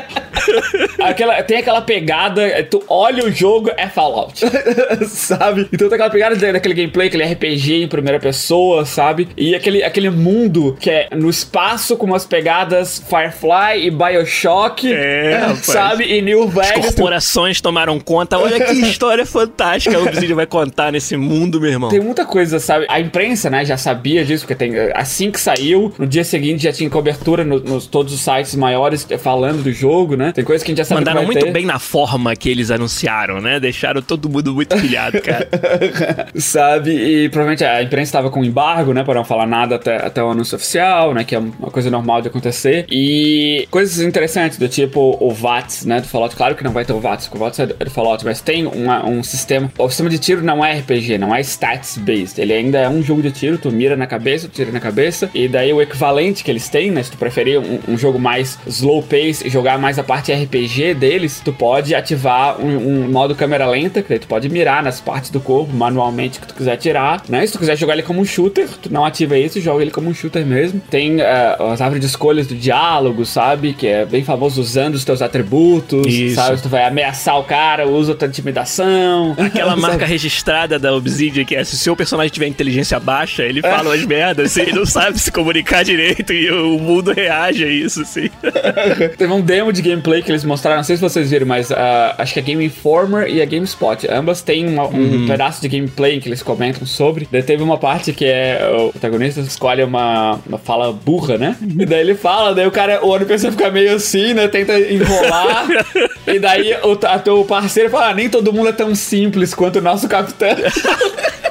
[0.99, 4.39] Aquela, tem aquela pegada, é, tu olha o jogo, é Fallout.
[5.07, 5.67] sabe?
[5.71, 9.27] Então tem aquela pegada da- daquele gameplay, aquele RPG em primeira pessoa, sabe?
[9.37, 14.91] E aquele, aquele mundo que é no espaço com umas pegadas Firefly e Bioshock.
[14.91, 15.59] É, rapaz.
[15.65, 16.03] sabe?
[16.05, 16.85] E New As Vegas.
[16.85, 18.37] corporações tomaram conta.
[18.37, 21.89] Olha que história fantástica a Obsidian vai contar nesse mundo, meu irmão.
[21.89, 22.85] Tem muita coisa, sabe?
[22.89, 26.71] A imprensa, né, já sabia disso, porque tem, assim que saiu, no dia seguinte já
[26.71, 30.31] tinha cobertura no- nos todos os sites maiores falando do jogo, né?
[30.37, 31.51] Tem coisa que a gente já sabe Mandaram muito ter.
[31.51, 33.59] bem na forma que eles anunciaram, né?
[33.59, 35.47] Deixaram todo mundo muito pilhado, cara.
[36.37, 36.91] Sabe?
[36.91, 39.03] E provavelmente a imprensa estava com embargo, né?
[39.03, 41.23] Pra não falar nada até, até o anúncio oficial, né?
[41.23, 42.85] Que é uma coisa normal de acontecer.
[42.91, 46.01] E coisas interessantes, do tipo o VATS, né?
[46.01, 46.35] Do Fallout.
[46.35, 48.23] Claro que não vai ter o VATS, porque o VATS é do é do Fallout,
[48.23, 49.71] mas tem uma- um sistema.
[49.75, 52.39] O sistema de tiro não é RPG, não é stats-based.
[52.39, 55.31] Ele ainda é um jogo de tiro, tu mira na cabeça, tu tira na cabeça.
[55.33, 57.01] E daí o equivalente que eles têm, né?
[57.01, 60.93] Se tu preferir um, um jogo mais slow pace e jogar mais a parte RPG
[60.93, 64.99] deles, tu pode ativar um, um modo câmera lenta, que daí tu pode mirar nas
[64.99, 67.45] partes do corpo manualmente que tu quiser tirar, né?
[67.45, 70.09] Se tu quiser jogar ele como um shooter, tu não ativa isso, joga ele como
[70.09, 70.81] um shooter mesmo.
[70.89, 73.73] Tem eh, as árvores de escolhas do diálogo, sabe?
[73.73, 76.35] Que é bem famoso usando os teus atributos, Isso.
[76.35, 76.61] sabe?
[76.61, 79.35] Tu vai ameaçar o cara, usa tua intimidação.
[79.37, 83.61] Aquela marca registrada da Obsidian, que é se o seu personagem tiver inteligência baixa, ele
[83.61, 87.67] fala umas merdas, assim, ele não sabe se comunicar direito e o mundo reage a
[87.67, 88.29] isso, assim.
[89.17, 92.15] Teve um demo de gameplay que eles mostraram, não sei se vocês viram, mas ah,
[92.17, 96.19] acho que a Game Informer e a GameSpot, ambas têm uma- um pedaço de gameplay
[96.19, 97.27] que eles comentam sobre.
[97.31, 101.55] Daí teve uma parte que é o protagonista escolhe uma, uma fala burra, né?
[101.61, 104.47] E daí ele fala, daí o cara, o NPC fica meio assim, né?
[104.47, 105.67] Tenta enrolar.
[106.27, 109.79] e daí o, a teu parceiro fala, ah, nem todo mundo é tão simples quanto
[109.79, 110.49] o nosso capitão.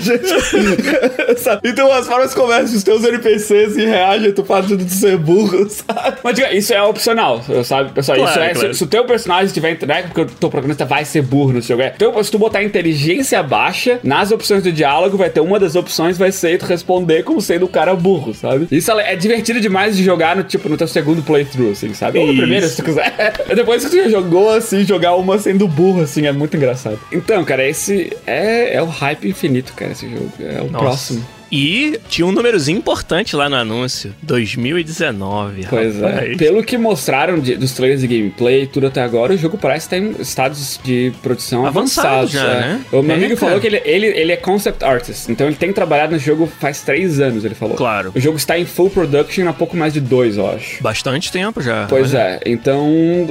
[0.00, 1.68] Gente, sabe?
[1.68, 6.18] Então as formas conversam os teus NPCs e reagem tu fala de ser burro, sabe?
[6.22, 8.18] Mas diga, isso é opcional, sabe, pessoal?
[8.18, 8.74] Claro, isso é, claro.
[8.74, 11.68] se, se o teu personagem tiver, né, porque o teu protagonista vai ser burro nesse
[11.68, 11.92] jogo, é.
[11.94, 16.18] Então, se tu botar inteligência baixa, nas opções do diálogo vai ter uma das opções
[16.18, 18.66] vai ser tu responder como sendo o cara burro, sabe?
[18.70, 22.18] Isso é divertido demais de jogar no tipo no teu segundo playthrough, assim, sabe?
[22.18, 23.34] Ou no primeiro, se tu quiser.
[23.54, 26.98] Depois que tu já jogou assim, jogar uma sendo burro, assim, é muito engraçado.
[27.12, 30.30] Então, cara, esse é, é o hype infinito, cara, esse jogo.
[30.40, 30.78] É o Nossa.
[30.84, 31.26] próximo.
[31.50, 34.14] E tinha um númerozinho importante lá no anúncio.
[34.22, 35.66] 2019.
[35.68, 36.30] Pois rapaz.
[36.32, 36.36] é.
[36.36, 39.96] Pelo que mostraram de- dos trailers de gameplay, tudo até agora, o jogo parece estar
[39.96, 42.30] em estados de produção Avançado avançados.
[42.32, 42.60] já, é.
[42.60, 42.80] né?
[42.92, 43.46] O meu É, amigo cara.
[43.46, 46.82] falou que ele, ele, ele é concept artist, então ele tem trabalhado no jogo faz
[46.82, 47.76] três anos, ele falou.
[47.76, 48.12] Claro.
[48.14, 50.82] O jogo está em full production há pouco mais de dois, eu acho.
[50.82, 51.86] Bastante tempo já.
[51.88, 52.20] Pois Olha.
[52.22, 52.86] é, então.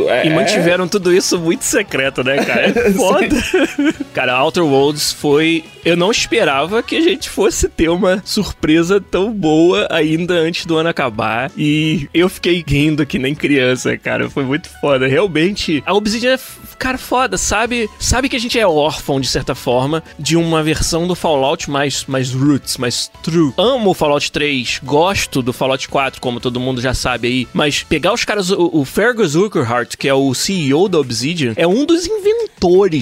[0.10, 2.68] É, E mantiveram tudo isso muito secreto, né, cara?
[2.68, 3.28] É foda.
[4.14, 5.64] cara, Outer Worlds foi.
[5.88, 10.76] Eu não esperava que a gente fosse ter uma surpresa tão boa ainda antes do
[10.76, 11.50] ano acabar.
[11.58, 14.30] E eu fiquei rindo que nem criança, cara.
[14.30, 15.08] Foi muito foda.
[15.08, 16.40] Realmente, a Obsidian é,
[16.78, 17.90] cara, foda, sabe?
[18.00, 22.04] Sabe que a gente é órfão, de certa forma, de uma versão do Fallout mais,
[22.06, 23.54] mais roots, mais true.
[23.58, 27.48] Amo o Fallout 3, gosto do Fallout 4, como todo mundo já sabe aí.
[27.54, 31.66] Mas pegar os caras, o, o Fergus Urquhart, que é o CEO da Obsidian, é
[31.66, 32.37] um dos inventores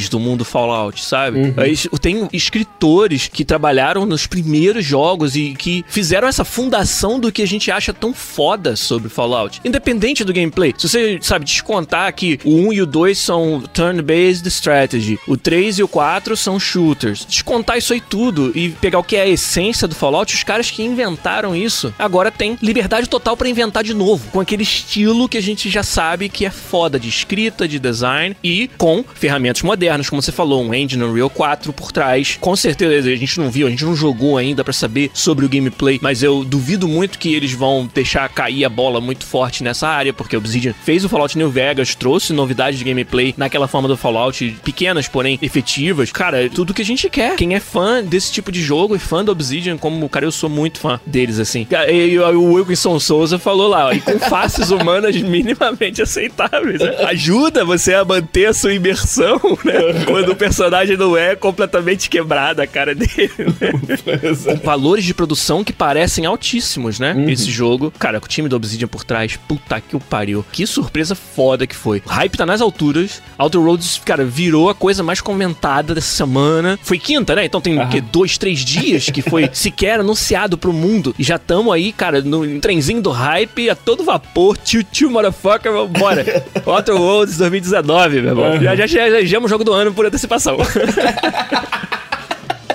[0.10, 1.54] do mundo Fallout, sabe?
[1.58, 7.42] Aí Tem escritores que trabalharam nos primeiros jogos e que fizeram essa fundação do que
[7.42, 9.62] a gente acha tão foda sobre Fallout.
[9.64, 10.74] Independente do gameplay.
[10.78, 15.80] Se você, sabe, descontar que o 1 e o 2 são turn-based strategy, o 3
[15.80, 17.26] e o 4 são shooters.
[17.26, 20.70] Descontar isso aí tudo e pegar o que é a essência do Fallout, os caras
[20.70, 25.38] que inventaram isso agora têm liberdade total pra inventar de novo, com aquele estilo que
[25.38, 30.10] a gente já sabe que é foda de escrita, de design e com ferramentas modernas,
[30.10, 32.38] como você falou, um engine Unreal 4 por trás.
[32.40, 35.50] Com certeza a gente não viu, a gente não jogou ainda pra saber sobre o
[35.50, 39.88] gameplay, mas eu duvido muito que eles vão deixar cair a bola muito forte nessa
[39.88, 43.88] área, porque a Obsidian fez o Fallout New Vegas, trouxe novidades de gameplay naquela forma
[43.88, 46.12] do Fallout, pequenas, porém efetivas.
[46.12, 47.36] Cara, é tudo que a gente quer.
[47.36, 50.50] Quem é fã desse tipo de jogo e fã da Obsidian, como, cara, eu sou
[50.50, 51.68] muito fã deles, assim.
[51.90, 56.82] E o Wilkinson Souza falou lá, ó, e com faces humanas minimamente aceitáveis.
[56.82, 56.96] né?
[57.08, 60.06] Ajuda você a manter a sua imersão, né?
[60.06, 64.56] Quando o personagem não é completamente quebrado a cara dele, né?
[64.58, 67.16] Com valores de produção que parecem altíssimos, né?
[67.28, 67.92] Esse jogo.
[67.98, 70.46] Cara, com o time do Obsidian por trás, puta que o pariu.
[70.52, 72.02] Que surpresa foda que foi.
[72.06, 73.22] O hype tá nas alturas.
[73.38, 76.80] Outer Worlds, cara, virou a coisa mais comentada dessa semana.
[76.82, 77.46] Foi quinta, né?
[77.46, 78.02] Então tem o quê?
[78.02, 81.14] Dois, três dias que foi sequer anunciado pro mundo.
[81.18, 84.58] E já tamo aí, cara, no trenzinho do hype a todo vapor.
[84.58, 86.46] Tio, tio, motherfucker, vambora.
[86.66, 88.62] Outer Worlds 2019, meu irmão.
[88.62, 90.58] Já, já, já elegemos o jogo do ano por antecipação.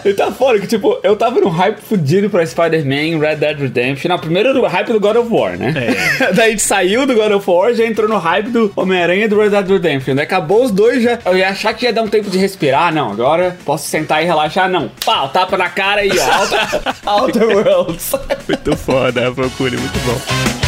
[0.02, 4.08] E tá fora que, tipo, eu tava num hype fudido pra Spider-Man, Red Dead Redemption.
[4.08, 5.74] Não, primeiro do hype do God of War, né?
[6.34, 9.28] Daí a gente saiu do God of War, já entrou no hype do Homem-Aranha e
[9.28, 10.14] do Red Dead Redemption.
[10.14, 11.18] Daí acabou os dois, já.
[11.22, 12.94] Eu ia achar que ia dar um tempo de respirar.
[12.94, 14.70] Não, agora posso sentar e relaxar.
[14.70, 14.90] Não.
[15.04, 16.12] Pau, tapa na cara aí,
[17.04, 17.20] ó.
[17.20, 18.12] Outer Worlds.
[18.48, 20.59] muito foda, procure, muito bom.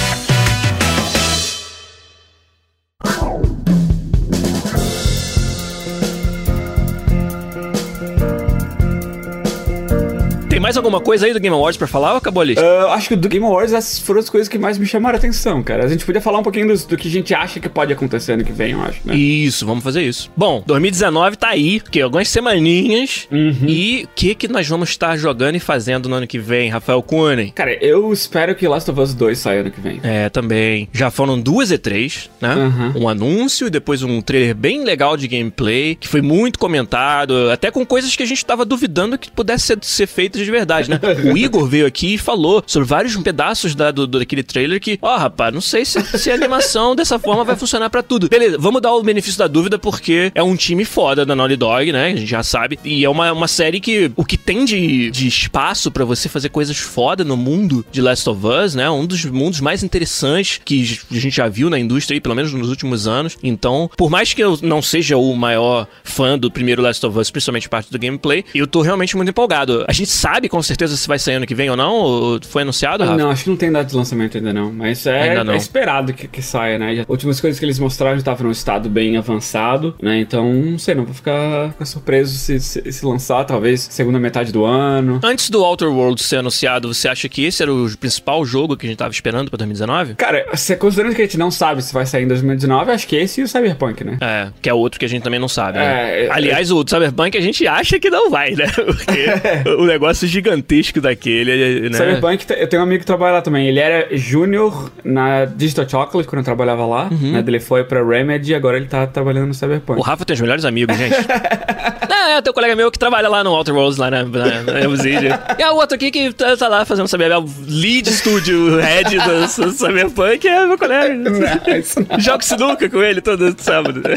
[10.72, 12.64] Mais alguma coisa aí do Game Awards pra falar ou acabou a lista?
[12.64, 15.18] Eu acho que do Game Awards essas foram as coisas que mais me chamaram a
[15.18, 15.84] atenção, cara.
[15.84, 18.32] A gente podia falar um pouquinho dos- do, que a gente acha que pode acontecer
[18.32, 19.14] ano que vem, eu acho, né?
[19.14, 20.30] Isso, vamos fazer isso.
[20.34, 23.28] Bom, 2019 tá aí, que algumas semaninhas.
[23.66, 27.02] E o que que nós vamos estar jogando e fazendo no ano que vem, Rafael
[27.02, 27.50] Kunen?
[27.50, 30.00] Cara, eu espero que Last of Us 2 saia ano que vem.
[30.02, 30.88] É, também.
[30.92, 32.54] Já foram duas E3, né?
[32.94, 33.02] Uhum.
[33.02, 37.70] Um anúncio e depois um trailer bem legal de gameplay, que foi muito comentado, até
[37.70, 41.00] com coisas que a gente tava duvidando que pudesse ser, ser feitas de verdade, né?
[41.32, 45.16] o Igor veio aqui e falou sobre vários pedaços da, do, daquele trailer que, ó,
[45.16, 48.28] rapaz, não sei se, se a animação dessa forma vai funcionar pra tudo.
[48.28, 51.92] Beleza, vamos dar o benefício da dúvida porque é um time foda da Naughty Dog,
[51.92, 52.06] né?
[52.06, 52.78] A gente já sabe.
[52.84, 56.48] E é uma, uma série que o que tem de, de espaço pra você fazer
[56.48, 58.88] coisas foda no mundo de Last of Us, né?
[58.90, 62.52] Um dos mundos mais interessantes que a gente já viu na indústria aí, pelo menos
[62.52, 63.36] nos últimos anos.
[63.42, 67.30] Então, por mais que eu não seja o maior fã do primeiro Last of Us,
[67.30, 69.84] principalmente parte do gameplay, eu tô realmente muito empolgado.
[69.88, 71.94] A gente sabe com certeza se vai sair ano que vem ou não?
[71.94, 73.16] Ou foi anunciado, Rafa?
[73.16, 75.54] Não, acho que não tem data de lançamento ainda não, mas é, não.
[75.54, 76.96] é esperado que, que saia, né?
[76.96, 80.20] Já- últimas coisas que eles mostraram já estavam num estado bem avançado, né?
[80.20, 84.52] Então, não sei, não vou ficar, ficar surpreso se, se, se lançar, talvez segunda metade
[84.52, 85.20] do ano.
[85.24, 88.84] Antes do Outer Worlds ser anunciado, você acha que esse era o principal jogo que
[88.84, 90.16] a gente tava esperando pra 2019?
[90.16, 93.16] Cara, se, considerando que a gente não sabe se vai sair em 2019, acho que
[93.16, 94.18] esse e o Cyberpunk, né?
[94.20, 95.84] É, que é outro que a gente também não sabe, né?
[95.84, 98.66] É, é, Aliás, o Cyberpunk a gente acha que não vai, né?
[98.76, 101.96] Porque o negócio gigantesco daquele, né?
[101.96, 103.66] Cyberpunk, eu tenho um amigo que trabalha lá também.
[103.66, 107.08] Ele era júnior na Digital Chocolate quando eu trabalhava lá.
[107.10, 107.32] Uhum.
[107.32, 107.44] Né?
[107.46, 109.98] Ele foi pra Remedy e agora ele tá trabalhando no Cyberpunk.
[110.00, 111.14] O Rafa tem os melhores amigos, gente.
[112.24, 114.88] Ah, é, teu colega meu que trabalha lá no Outer Worlds, lá na, na, na
[114.88, 115.40] Obsidian.
[115.58, 119.16] e a outra aqui que tá, tá lá fazendo saber, é o lead studio head
[119.18, 121.12] do Cyberpunk, é meu colega.
[121.18, 122.20] Não, isso não.
[122.20, 124.02] Jogo sinuca com ele todo sábado.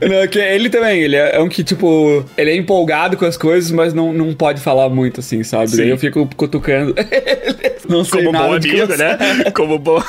[0.00, 3.70] Não, que ele também, ele é um que, tipo, ele é empolgado com as coisas,
[3.70, 5.68] mas não, não pode falar muito, assim, sabe?
[5.70, 5.76] Sim.
[5.76, 6.94] Daí eu fico cutucando.
[7.88, 9.18] não sei Como nada bom amigo, você- né?
[9.54, 10.02] Como bom.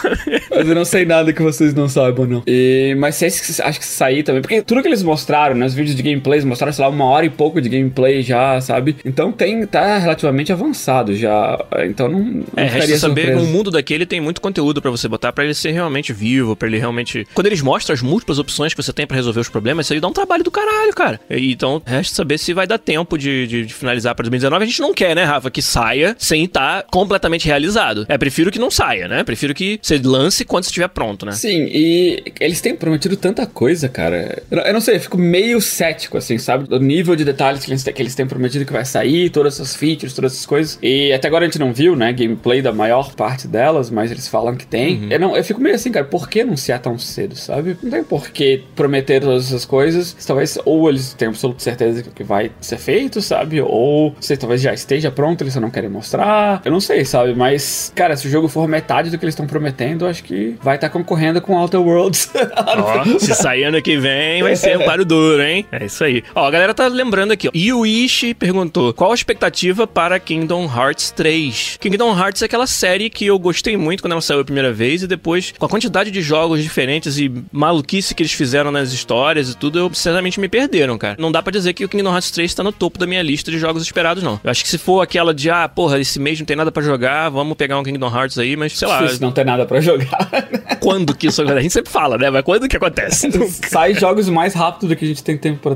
[0.49, 2.43] Mas eu não sei nada que vocês não saibam, não.
[2.47, 4.41] E, mas se esse, acho que sair também.
[4.41, 7.30] Porque tudo que eles mostraram, nos vídeos de gameplays, mostraram, sei lá, uma hora e
[7.30, 8.95] pouco de gameplay já, sabe?
[9.06, 11.63] Então tem, tá relativamente avançado já.
[11.86, 15.32] Então não, não É, resta saber o mundo daquele tem muito conteúdo pra você botar
[15.32, 17.26] pra ele ser realmente vivo, pra ele realmente.
[17.34, 20.00] Quando eles mostram as múltiplas opções que você tem pra resolver os problemas, isso aí
[20.00, 21.19] dá um trabalho do caralho, cara.
[21.29, 24.63] Então, resta saber se vai dar tempo de, de- de finalizar pra 2019.
[24.63, 28.06] A gente não quer, né, Rafa, que saia sem estar completamente realizado.
[28.10, 29.23] É, prefiro que não saia, né?
[29.23, 31.31] Prefiro que você lance quando estiver pronto, né?
[31.31, 34.42] Sim, e eles têm prometido tanta coisa, cara.
[34.52, 36.50] Eu não sei, eu fico meio cético, assim, sabe?
[36.58, 39.56] Do nível de detalhes que eles, têm- que eles têm prometido que vai sair, todas
[39.56, 40.77] essas features, todas essas coisas.
[40.81, 42.12] E até agora a gente não viu, né?
[42.13, 45.08] Gameplay da maior parte delas, mas eles falam que tem.
[45.10, 47.77] Eu, não, eu fico meio assim, cara, por que anunciar tão cedo, sabe?
[47.81, 50.13] Não tem por que prometer todas essas coisas.
[50.25, 53.62] Talvez, ou eles têm absoluta certeza que vai ser feito, sabe?
[53.62, 56.62] Ou, sei, talvez já esteja pronto, eles só não querem mostrar.
[56.63, 57.33] Eu não sei, sabe?
[57.35, 60.56] Mas, cara, se o jogo for metade do que eles estão prometendo, eu acho que
[60.62, 62.31] vai estar concorrendo com Outer Worlds.
[62.67, 65.65] Ó, se sair ano que vem, vai ser um paro duro, hein?
[65.71, 66.23] É isso aí.
[66.35, 67.52] Ó, a galera tá lembrando aqui, ó.
[67.56, 71.77] Yuichi perguntou: qual a expectativa para Kingdom Hearts 3?
[71.79, 75.04] Kingdom Hearts é aquela série que eu gostei muito quando ela saiu a primeira vez,
[75.04, 79.50] e depois, com a quantidade de jogos diferentes e maluquice que eles fizeram nas histórias
[79.50, 81.15] e tudo, eu sinceramente me perderam, cara.
[81.19, 83.52] Não dá pra dizer que o Kingdom Hearts 3 tá no topo da minha lista
[83.52, 84.39] de jogos esperados, não.
[84.44, 86.81] Eu acho que se for aquela de, ah, porra, esse mês não tem nada pra
[86.81, 89.79] jogar, vamos pegar um Kingdom Hearts aí, mas sei lá, Difícil não ter nada pra
[89.81, 90.29] jogar.
[90.79, 91.60] quando que isso acontece?
[91.60, 92.29] A gente sempre fala, né?
[92.29, 93.29] Mas quando que acontece?
[93.69, 95.75] Sai jogos mais rápido do que a gente tem tempo pra,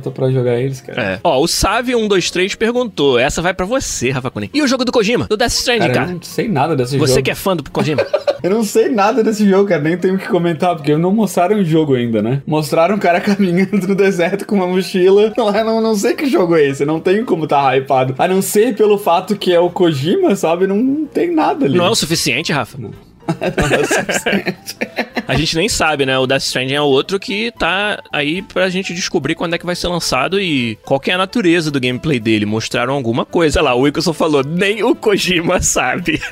[0.55, 1.01] pra eles, cara.
[1.01, 1.19] É.
[1.23, 3.19] Ó, o Save123 perguntou.
[3.19, 4.49] Essa vai pra você, Rafa Kunin.
[4.53, 5.25] E o jogo do Kojima?
[5.27, 6.09] Do Death Stranding, Cara, cara?
[6.11, 7.23] eu não sei nada desse Você jogo.
[7.23, 8.05] que é fã do Kojima?
[8.43, 9.81] Eu não sei nada desse jogo, cara.
[9.81, 12.43] Nem tenho o que comentar, porque não mostraram o jogo ainda, né?
[12.45, 15.33] Mostraram um cara caminhando no deserto com uma mochila.
[15.35, 16.85] Eu não, não sei que jogo é esse.
[16.85, 18.13] Não tenho como tá hypado.
[18.19, 20.67] A não ser pelo fato que é o Kojima, sabe?
[20.67, 21.75] Não tem nada ali.
[21.75, 22.77] Não é o suficiente, Rafa?
[25.27, 26.17] A gente nem sabe, né?
[26.19, 29.75] O Death Stranding é outro que tá aí pra gente descobrir quando é que vai
[29.75, 32.45] ser lançado e qual que é a natureza do gameplay dele.
[32.45, 33.59] Mostraram alguma coisa.
[33.61, 36.21] Lá, o Wilkerson falou, nem o Kojima sabe.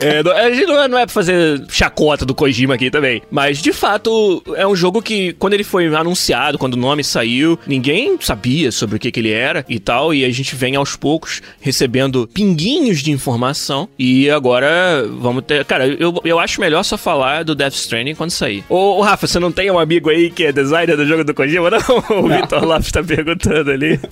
[0.00, 3.20] É, não- a gente não é, não é pra fazer chacota do Kojima aqui também.
[3.30, 7.58] Mas, de fato, é um jogo que, quando ele foi anunciado, quando o nome saiu,
[7.66, 10.14] ninguém sabia sobre o que, que ele era e tal.
[10.14, 13.88] E a gente vem aos poucos recebendo pinguinhos de informação.
[13.98, 15.64] E agora vamos ter.
[15.64, 18.64] Cara, eu, eu acho melhor só falar do Death Stranding quando sair.
[18.68, 21.34] Ô, ô, Rafa, você não tem um amigo aí que é designer do jogo do
[21.34, 21.70] Kojima?
[21.70, 21.78] Não,
[22.24, 23.98] o Vitor Lopes tá perguntando ali.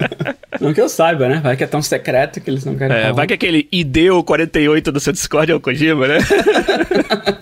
[0.59, 1.41] Não que eu saiba, né?
[1.43, 3.13] Vai que é tão secreto que eles não querem É, falar.
[3.13, 6.17] vai que aquele IDEO 48 do seu Discord é o Kojima, né?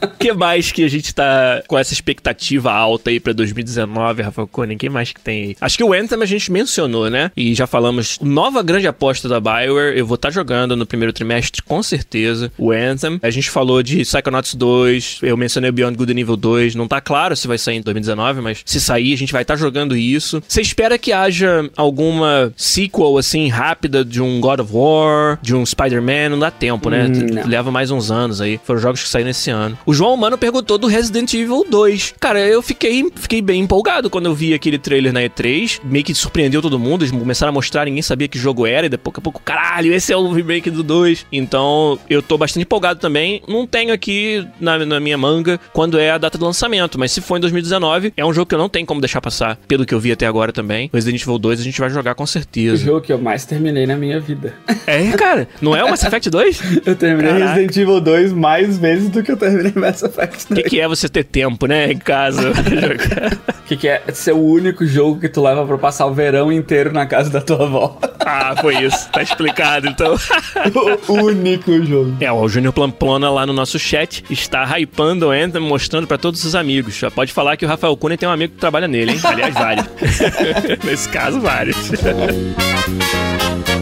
[0.02, 4.46] O que mais que a gente tá com essa expectativa alta aí pra 2019, Rafa
[4.48, 4.78] Koenig?
[4.80, 5.56] Quem mais que tem aí?
[5.60, 7.30] Acho que o Anthem a gente mencionou, né?
[7.36, 9.96] E já falamos, nova grande aposta da Bioware.
[9.96, 13.20] Eu vou estar jogando no primeiro trimestre, com certeza, o Anthem.
[13.22, 16.74] A gente falou de Psychonauts 2, eu mencionei o Beyond Good Evil 2.
[16.74, 19.56] Não tá claro se vai sair em 2019, mas se sair, a gente vai estar
[19.56, 20.42] jogando isso.
[20.48, 25.64] Você espera que haja alguma sequel, assim, rápida de um God of War, de um
[25.64, 26.30] Spider-Man?
[26.30, 27.06] Não dá tempo, né?
[27.06, 27.46] Hum, não.
[27.46, 28.58] Leva mais uns anos aí.
[28.64, 29.76] Foram jogos que saíram esse ano.
[29.84, 32.14] O João Mano perguntou do Resident Evil 2.
[32.18, 35.80] Cara, eu fiquei, fiquei bem empolgado quando eu vi aquele trailer na E3.
[35.84, 37.02] Meio que surpreendeu todo mundo.
[37.02, 38.86] Eles começaram a mostrar, ninguém sabia que jogo era.
[38.86, 41.26] E daqui a pouco, caralho, esse é o remake do 2.
[41.30, 43.42] Então, eu tô bastante empolgado também.
[43.46, 44.13] Não tenho aqui
[44.60, 46.98] na, na minha manga quando é a data do lançamento.
[46.98, 49.56] Mas se for em 2019, é um jogo que eu não tenho como deixar passar.
[49.68, 50.90] Pelo que eu vi até agora também.
[50.92, 52.84] Resident Evil 2 a gente vai jogar com O certeza.
[52.84, 54.54] jogo que eu mais terminei na minha vida.
[54.86, 55.48] É, cara.
[55.60, 56.62] Não é o Mass Effect 2?
[56.86, 57.52] Eu terminei Caraca.
[57.52, 60.62] Resident Evil 2 mais vezes do que eu terminei Mass Effect O 3.
[60.64, 61.92] que, que é você ter tempo, né?
[61.92, 62.52] Em casa.
[63.64, 66.52] O que, que é ser o único jogo que tu leva pra passar o verão
[66.52, 67.98] inteiro na casa da tua avó?
[68.20, 69.08] ah, foi isso.
[69.10, 70.14] Tá explicado, então.
[71.08, 72.14] o único jogo.
[72.20, 76.44] É, o Júnior Plamplona lá no nosso chat está hypando o Anthem, mostrando pra todos
[76.44, 76.94] os amigos.
[76.96, 79.20] Já pode falar que o Rafael Cunha tem um amigo que trabalha nele, hein?
[79.24, 79.86] Aliás, vários.
[80.84, 81.76] Nesse caso, vários.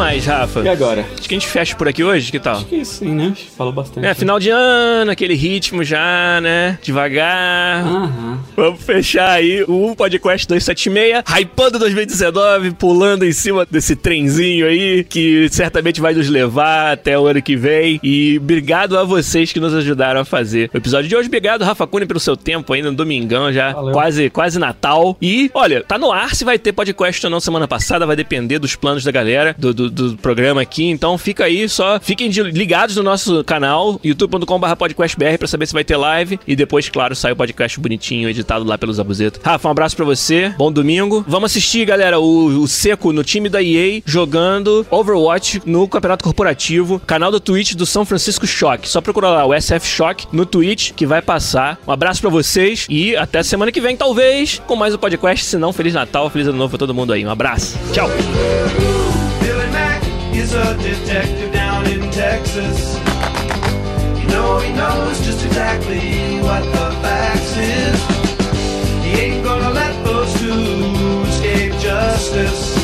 [0.00, 0.60] mais, Rafa?
[0.60, 1.04] E agora?
[1.18, 2.64] Acho que a gente fecha por aqui hoje, que tal?
[2.64, 3.34] Que isso, sim, né?
[3.54, 4.06] Falou bastante.
[4.06, 6.78] É, final de ano, aquele ritmo já, né?
[6.82, 7.84] Devagar.
[7.86, 8.40] Aham.
[8.56, 15.48] Vamos fechar aí o podcast 276, hypando 2019, pulando em cima desse trenzinho aí, que
[15.50, 18.00] certamente vai nos levar até o ano que vem.
[18.02, 21.28] E obrigado a vocês que nos ajudaram a fazer o episódio de hoje.
[21.28, 23.92] Obrigado, Rafa Cunha, pelo seu tempo ainda no domingão já, Valeu.
[23.92, 25.16] quase, quase Natal.
[25.20, 28.58] E, olha, tá no ar se vai ter podcast ou não semana passada, vai depender
[28.58, 30.84] dos planos da galera, do, do, do programa aqui.
[30.88, 35.72] Então fica aí, só fiquem de- ligados no nosso canal, youtube.com.br podcastbr, pra saber se
[35.72, 36.38] vai ter live.
[36.46, 39.40] E depois, claro, sai o podcast bonitinho, editado lá pelos Abuzeto.
[39.42, 41.24] Rafa, um abraço pra você, bom domingo.
[41.26, 47.00] Vamos assistir, galera, o, o Seco no time da EA jogando Overwatch no Campeonato Corporativo,
[47.06, 48.88] canal do Twitch do São Francisco Shock.
[48.88, 51.78] Só procurar lá o SF Shock no Twitch que vai passar.
[51.86, 55.44] Um abraço pra vocês e até semana que vem, talvez, com mais um podcast.
[55.44, 57.24] Se não, Feliz Natal, Feliz Ano Novo pra todo mundo aí.
[57.24, 57.76] Um abraço.
[57.92, 58.08] Tchau.
[60.32, 62.94] He's a detective down in Texas.
[64.20, 68.00] You know he knows just exactly what the facts is.
[69.04, 72.79] He ain't gonna let those two escape justice.